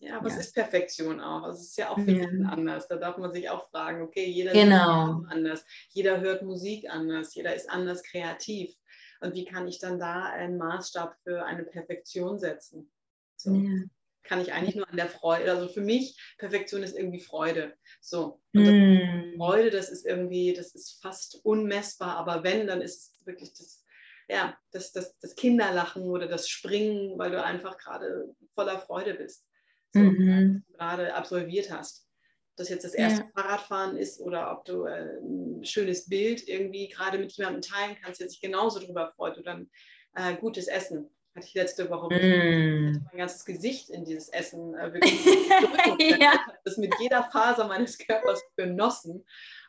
[0.01, 0.35] ja, aber ja.
[0.35, 1.43] es ist Perfektion auch.
[1.43, 2.87] Also es ist ja auch für jeden anders.
[2.87, 5.21] Da darf man sich auch fragen, okay, jeder genau.
[5.21, 8.75] ist anders, jeder hört Musik anders, jeder ist anders kreativ.
[9.19, 12.91] Und wie kann ich dann da einen Maßstab für eine Perfektion setzen?
[13.37, 13.53] So.
[13.53, 13.83] Ja.
[14.23, 17.75] Kann ich eigentlich nur an der Freude, also für mich, Perfektion ist irgendwie Freude.
[17.99, 18.41] So.
[18.55, 19.35] Und mm.
[19.37, 23.85] Freude, das ist irgendwie, das ist fast unmessbar, aber wenn, dann ist es wirklich das,
[24.27, 29.45] ja, das, das, das Kinderlachen oder das Springen, weil du einfach gerade voller Freude bist
[29.93, 30.63] so, mhm.
[30.73, 32.07] gerade absolviert hast.
[32.51, 33.29] Ob das jetzt das erste ja.
[33.33, 38.19] Fahrradfahren ist oder ob du äh, ein schönes Bild irgendwie gerade mit jemandem teilen kannst,
[38.19, 39.69] der sich genauso darüber freut oder ein
[40.15, 41.09] äh, gutes Essen.
[41.33, 43.05] Hatte ich letzte Woche mm.
[43.09, 45.97] mein ganzes Gesicht in dieses Essen äh, wirklich ja.
[45.97, 49.23] Ich habe das mit jeder Faser meines Körpers genossen.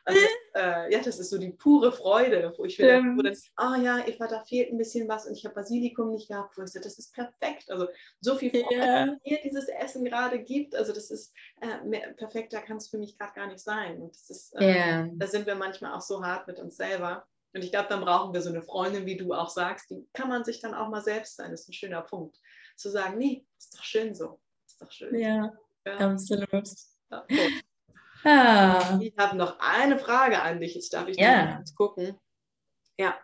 [0.05, 0.19] Also,
[0.55, 3.21] äh, ja, das ist so die pure Freude, wo ich wieder, ähm.
[3.55, 6.61] ah ja, Eva, da fehlt ein bisschen was und ich habe Basilikum nicht gehabt, wo
[6.61, 7.71] ich sage, das ist perfekt.
[7.71, 7.87] Also
[8.19, 9.17] so viel Freude, yeah.
[9.23, 13.17] wie dieses Essen gerade gibt, also das ist äh, mehr, perfekter kann es für mich
[13.17, 14.01] gerade gar nicht sein.
[14.01, 15.09] Und das ist, äh, yeah.
[15.13, 17.25] da sind wir manchmal auch so hart mit uns selber.
[17.53, 20.27] Und ich glaube, dann brauchen wir so eine Freundin, wie du auch sagst, die kann
[20.27, 21.51] man sich dann auch mal selbst sein.
[21.51, 22.39] Das ist ein schöner Punkt.
[22.75, 24.41] Zu sagen, nee, ist doch schön so.
[24.65, 25.17] Ist doch schön.
[25.17, 25.53] Ja,
[25.85, 25.97] ja.
[25.97, 26.49] absolut.
[27.11, 27.25] Ja,
[28.23, 28.99] Ah.
[29.01, 30.75] Ich habe noch eine Frage an dich.
[30.75, 31.57] Jetzt darf ich ja.
[31.57, 32.17] kurz gucken.
[32.97, 33.17] Ja,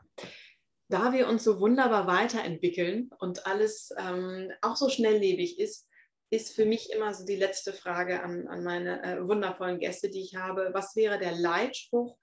[0.89, 5.87] da wir uns so wunderbar weiterentwickeln und alles ähm, auch so schnelllebig ist,
[6.31, 10.21] ist für mich immer so die letzte Frage an, an meine äh, wundervollen Gäste, die
[10.21, 10.71] ich habe.
[10.73, 12.17] Was wäre der Leitspruch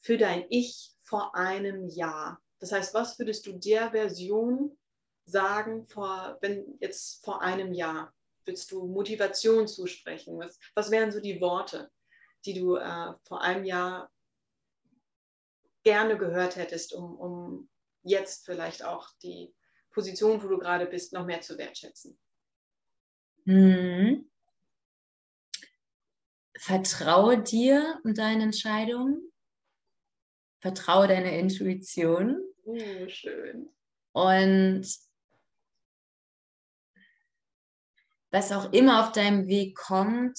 [0.00, 2.40] für dein Ich vor einem Jahr?
[2.58, 4.76] Das heißt, was würdest du der Version
[5.26, 8.12] sagen, vor, wenn jetzt vor einem Jahr?
[8.44, 10.38] Würdest du Motivation zusprechen?
[10.38, 11.90] Was, was wären so die Worte?
[12.46, 14.10] Die du äh, vor einem Jahr
[15.84, 17.68] gerne gehört hättest, um, um
[18.02, 19.54] jetzt vielleicht auch die
[19.90, 22.18] Position, wo du gerade bist, noch mehr zu wertschätzen?
[23.44, 24.30] Mhm.
[26.58, 29.32] Vertraue dir und deinen Entscheidungen.
[30.60, 32.42] Vertraue deiner Intuition.
[32.64, 33.68] Oh, schön.
[34.12, 34.86] Und
[38.30, 40.38] was auch immer auf deinem Weg kommt,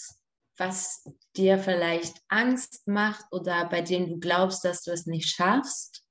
[0.58, 6.04] was dir vielleicht Angst macht oder bei dem du glaubst, dass du es nicht schaffst,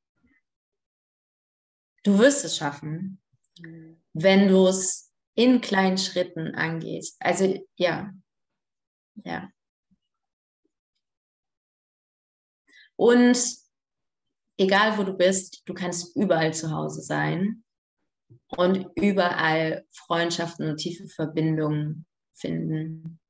[2.05, 3.21] du wirst es schaffen,
[4.13, 7.17] wenn du es in kleinen Schritten angehst.
[7.21, 8.13] Also ja,
[9.25, 9.51] ja.
[12.97, 13.39] Und
[14.59, 17.65] egal wo du bist, du kannst überall zu Hause sein
[18.49, 23.21] und überall Freundschaften und tiefe Verbindungen finden.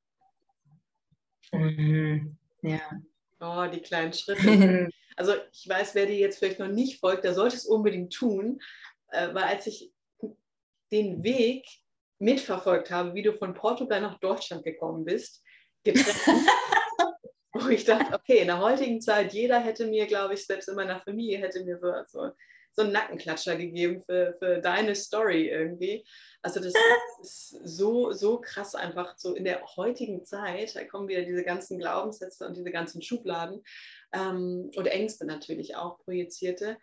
[1.52, 2.36] Mhm.
[2.62, 2.80] Ja.
[3.40, 4.40] Oh, die kleinen Schritte.
[5.16, 8.60] also ich weiß, wer dir jetzt vielleicht noch nicht folgt, der sollte es unbedingt tun,
[9.10, 9.92] äh, weil als ich
[10.92, 11.66] den Weg
[12.18, 15.42] mitverfolgt habe, wie du von Portugal nach Deutschland gekommen bist,
[15.84, 16.16] getrennt,
[17.52, 20.76] wo ich dachte, okay, in der heutigen Zeit, jeder hätte mir, glaube ich, selbst in
[20.76, 22.30] meiner Familie hätte mir so, so,
[22.76, 26.04] so einen Nackenklatscher gegeben für, für deine Story irgendwie.
[26.42, 26.74] Also das
[27.22, 31.78] ist so, so krass einfach so in der heutigen Zeit, da kommen wieder diese ganzen
[31.78, 33.62] Glaubenssätze und diese ganzen Schubladen
[34.12, 36.76] ähm, und Ängste natürlich auch projizierte.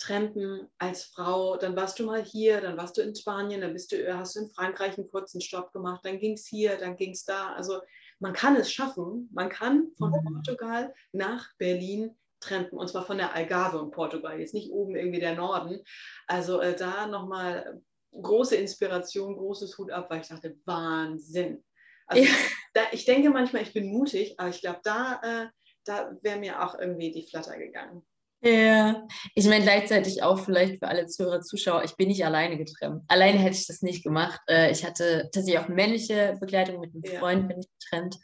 [0.00, 3.90] Trampen als Frau, dann warst du mal hier, dann warst du in Spanien, dann bist
[3.90, 7.10] du, hast du in Frankreich einen kurzen Stopp gemacht, dann ging es hier, dann ging
[7.10, 7.52] es da.
[7.54, 7.80] Also
[8.20, 10.34] man kann es schaffen, man kann von mhm.
[10.34, 15.20] Portugal nach Berlin trampen und zwar von der Algarve in Portugal, jetzt nicht oben irgendwie
[15.20, 15.80] der Norden.
[16.26, 17.80] Also äh, da nochmal
[18.12, 21.64] große Inspiration, großes Hut ab, weil ich dachte, Wahnsinn.
[22.06, 22.30] Also ja.
[22.74, 25.48] da, ich denke manchmal, ich bin mutig, aber ich glaube, da, äh,
[25.84, 28.06] da wäre mir auch irgendwie die Flatter gegangen.
[28.40, 33.02] Ja, ich meine gleichzeitig auch vielleicht für alle Zuhörer, Zuschauer, ich bin nicht alleine getrennt.
[33.08, 34.40] Alleine hätte ich das nicht gemacht.
[34.48, 37.48] Äh, ich hatte tatsächlich auch männliche Begleitung mit einem Freund, ja.
[37.48, 38.16] bin ich getrennt.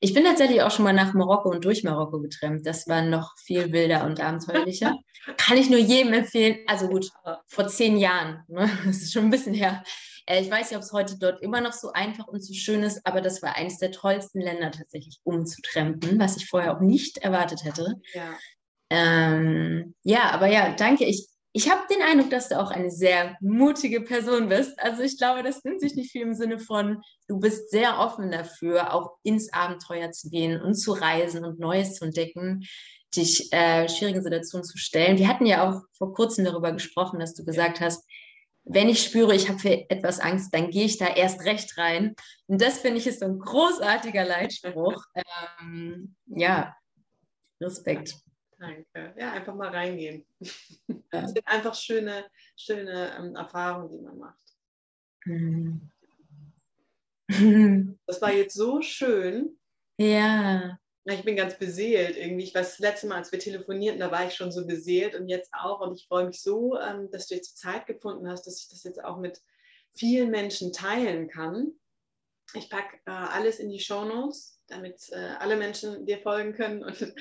[0.00, 2.66] Ich bin tatsächlich auch schon mal nach Marokko und durch Marokko getrennt.
[2.66, 4.96] Das war noch viel wilder und abenteuerlicher.
[5.36, 6.58] Kann ich nur jedem empfehlen.
[6.66, 7.10] Also gut,
[7.46, 8.70] vor zehn Jahren, ne?
[8.86, 9.82] das ist schon ein bisschen her.
[10.24, 12.82] Äh, ich weiß nicht, ob es heute dort immer noch so einfach und so schön
[12.82, 16.74] ist, aber das war eines der tollsten Länder tatsächlich, um zu trampen, was ich vorher
[16.74, 17.96] auch nicht erwartet hätte.
[18.14, 18.38] Ja.
[18.90, 21.04] Ähm, ja, aber ja, danke.
[21.04, 24.78] Ich, ich habe den Eindruck, dass du auch eine sehr mutige Person bist.
[24.78, 28.30] Also ich glaube, das nimmt sich nicht viel im Sinne von, du bist sehr offen
[28.30, 32.64] dafür, auch ins Abenteuer zu gehen und zu reisen und Neues zu entdecken,
[33.16, 35.18] dich äh, schwierigen Situationen zu stellen.
[35.18, 38.04] Wir hatten ja auch vor kurzem darüber gesprochen, dass du gesagt hast,
[38.70, 42.14] wenn ich spüre, ich habe für etwas Angst, dann gehe ich da erst recht rein.
[42.46, 45.02] Und das finde ich ist so ein großartiger Leitspruch.
[45.60, 46.76] Ähm, ja,
[47.60, 48.14] Respekt.
[48.58, 49.14] Danke.
[49.16, 50.26] Ja, einfach mal reingehen.
[50.88, 51.22] Ja.
[51.22, 54.44] Das sind einfach schöne, schöne ähm, Erfahrungen, die man macht.
[55.24, 55.90] Mhm.
[58.06, 59.58] Das war jetzt so schön.
[59.98, 60.78] Ja.
[61.04, 62.44] Ich bin ganz beseelt irgendwie.
[62.44, 65.28] Ich weiß, das letzte Mal, als wir telefonierten, da war ich schon so beseelt und
[65.28, 65.80] jetzt auch.
[65.80, 68.82] Und ich freue mich so, ähm, dass du jetzt Zeit gefunden hast, dass ich das
[68.84, 69.40] jetzt auch mit
[69.94, 71.72] vielen Menschen teilen kann.
[72.54, 76.84] Ich packe äh, alles in die Show Notes damit äh, alle Menschen dir folgen können
[76.84, 77.14] und sich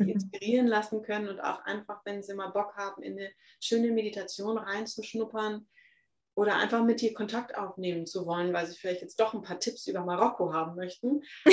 [0.00, 3.30] inspirieren lassen können und auch einfach, wenn sie mal Bock haben, in eine
[3.60, 5.66] schöne Meditation reinzuschnuppern
[6.38, 9.58] oder einfach mit dir Kontakt aufnehmen zu wollen, weil sie vielleicht jetzt doch ein paar
[9.58, 11.22] Tipps über Marokko haben möchten.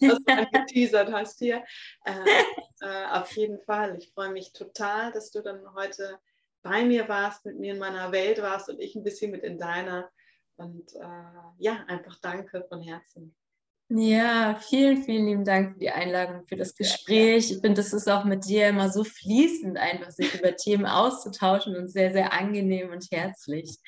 [0.00, 1.62] Was du angeteasert hast hier.
[2.06, 2.14] Äh,
[2.80, 3.98] äh, auf jeden Fall.
[3.98, 6.18] Ich freue mich total, dass du dann heute
[6.62, 9.58] bei mir warst, mit mir in meiner Welt warst und ich ein bisschen mit in
[9.58, 10.10] deiner.
[10.56, 13.34] Und äh, ja, einfach danke von Herzen.
[13.88, 17.52] Ja, vielen, vielen lieben Dank für die Einladung, für das Gespräch.
[17.52, 21.76] Ich finde, das ist auch mit dir immer so fließend, einfach sich über Themen auszutauschen
[21.76, 23.78] und sehr, sehr angenehm und herzlich.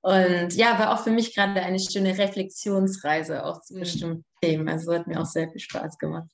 [0.00, 3.80] Und ja, war auch für mich gerade eine schöne Reflexionsreise auch zu mhm.
[3.80, 4.68] bestimmten Themen.
[4.68, 6.32] Also hat mir auch sehr viel Spaß gemacht.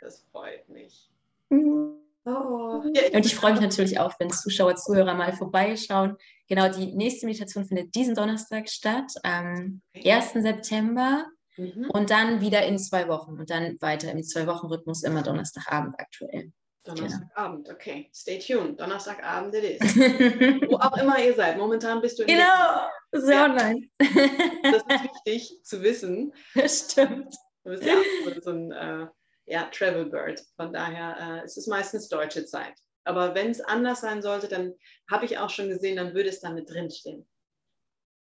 [0.00, 1.08] Das freut mich.
[1.48, 1.95] Mhm.
[2.26, 2.82] Oh.
[3.12, 6.16] Und ich freue mich natürlich auch, wenn Zuschauer, Zuhörer mal vorbeischauen.
[6.48, 10.10] Genau, die nächste Meditation findet diesen Donnerstag statt, am okay.
[10.12, 10.32] 1.
[10.32, 11.88] September mhm.
[11.90, 16.52] und dann wieder in zwei Wochen und dann weiter im Zwei-Wochen-Rhythmus immer Donnerstagabend aktuell.
[16.82, 18.08] Donnerstagabend, okay.
[18.12, 18.80] Stay tuned.
[18.80, 19.96] Donnerstagabend it is.
[19.96, 21.58] Wo auch immer ihr seid.
[21.58, 23.44] Momentan bist du in Genau, sehr ja.
[23.44, 23.88] online.
[23.98, 26.32] das ist wichtig zu wissen.
[26.54, 27.34] Das stimmt.
[27.64, 29.06] Du bist ja auch so ein äh,
[29.46, 30.42] ja, Travel Bird.
[30.56, 32.74] Von daher äh, es ist es meistens deutsche Zeit.
[33.04, 34.74] Aber wenn es anders sein sollte, dann
[35.08, 37.26] habe ich auch schon gesehen, dann würde es da mit drinstehen.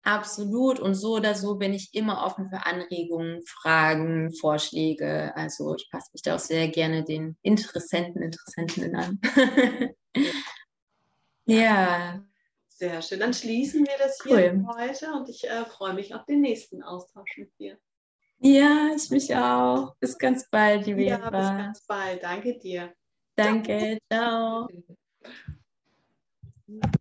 [0.04, 0.80] Absolut.
[0.80, 5.32] Und so oder so bin ich immer offen für Anregungen, Fragen, Vorschläge.
[5.36, 9.20] Also ich passe mich da auch sehr gerne den Interessenten, Interessentinnen an.
[11.46, 12.24] ja.
[12.68, 13.20] Sehr schön.
[13.20, 14.66] Dann schließen wir das hier cool.
[14.76, 17.78] heute und ich äh, freue mich auf den nächsten Austausch mit dir.
[18.44, 19.96] Ja, ich mich auch.
[20.00, 22.24] Bis ganz bald, liebe Ja, bis ganz bald.
[22.24, 22.94] Danke dir.
[23.36, 24.68] Danke, ciao.
[24.68, 24.98] ciao.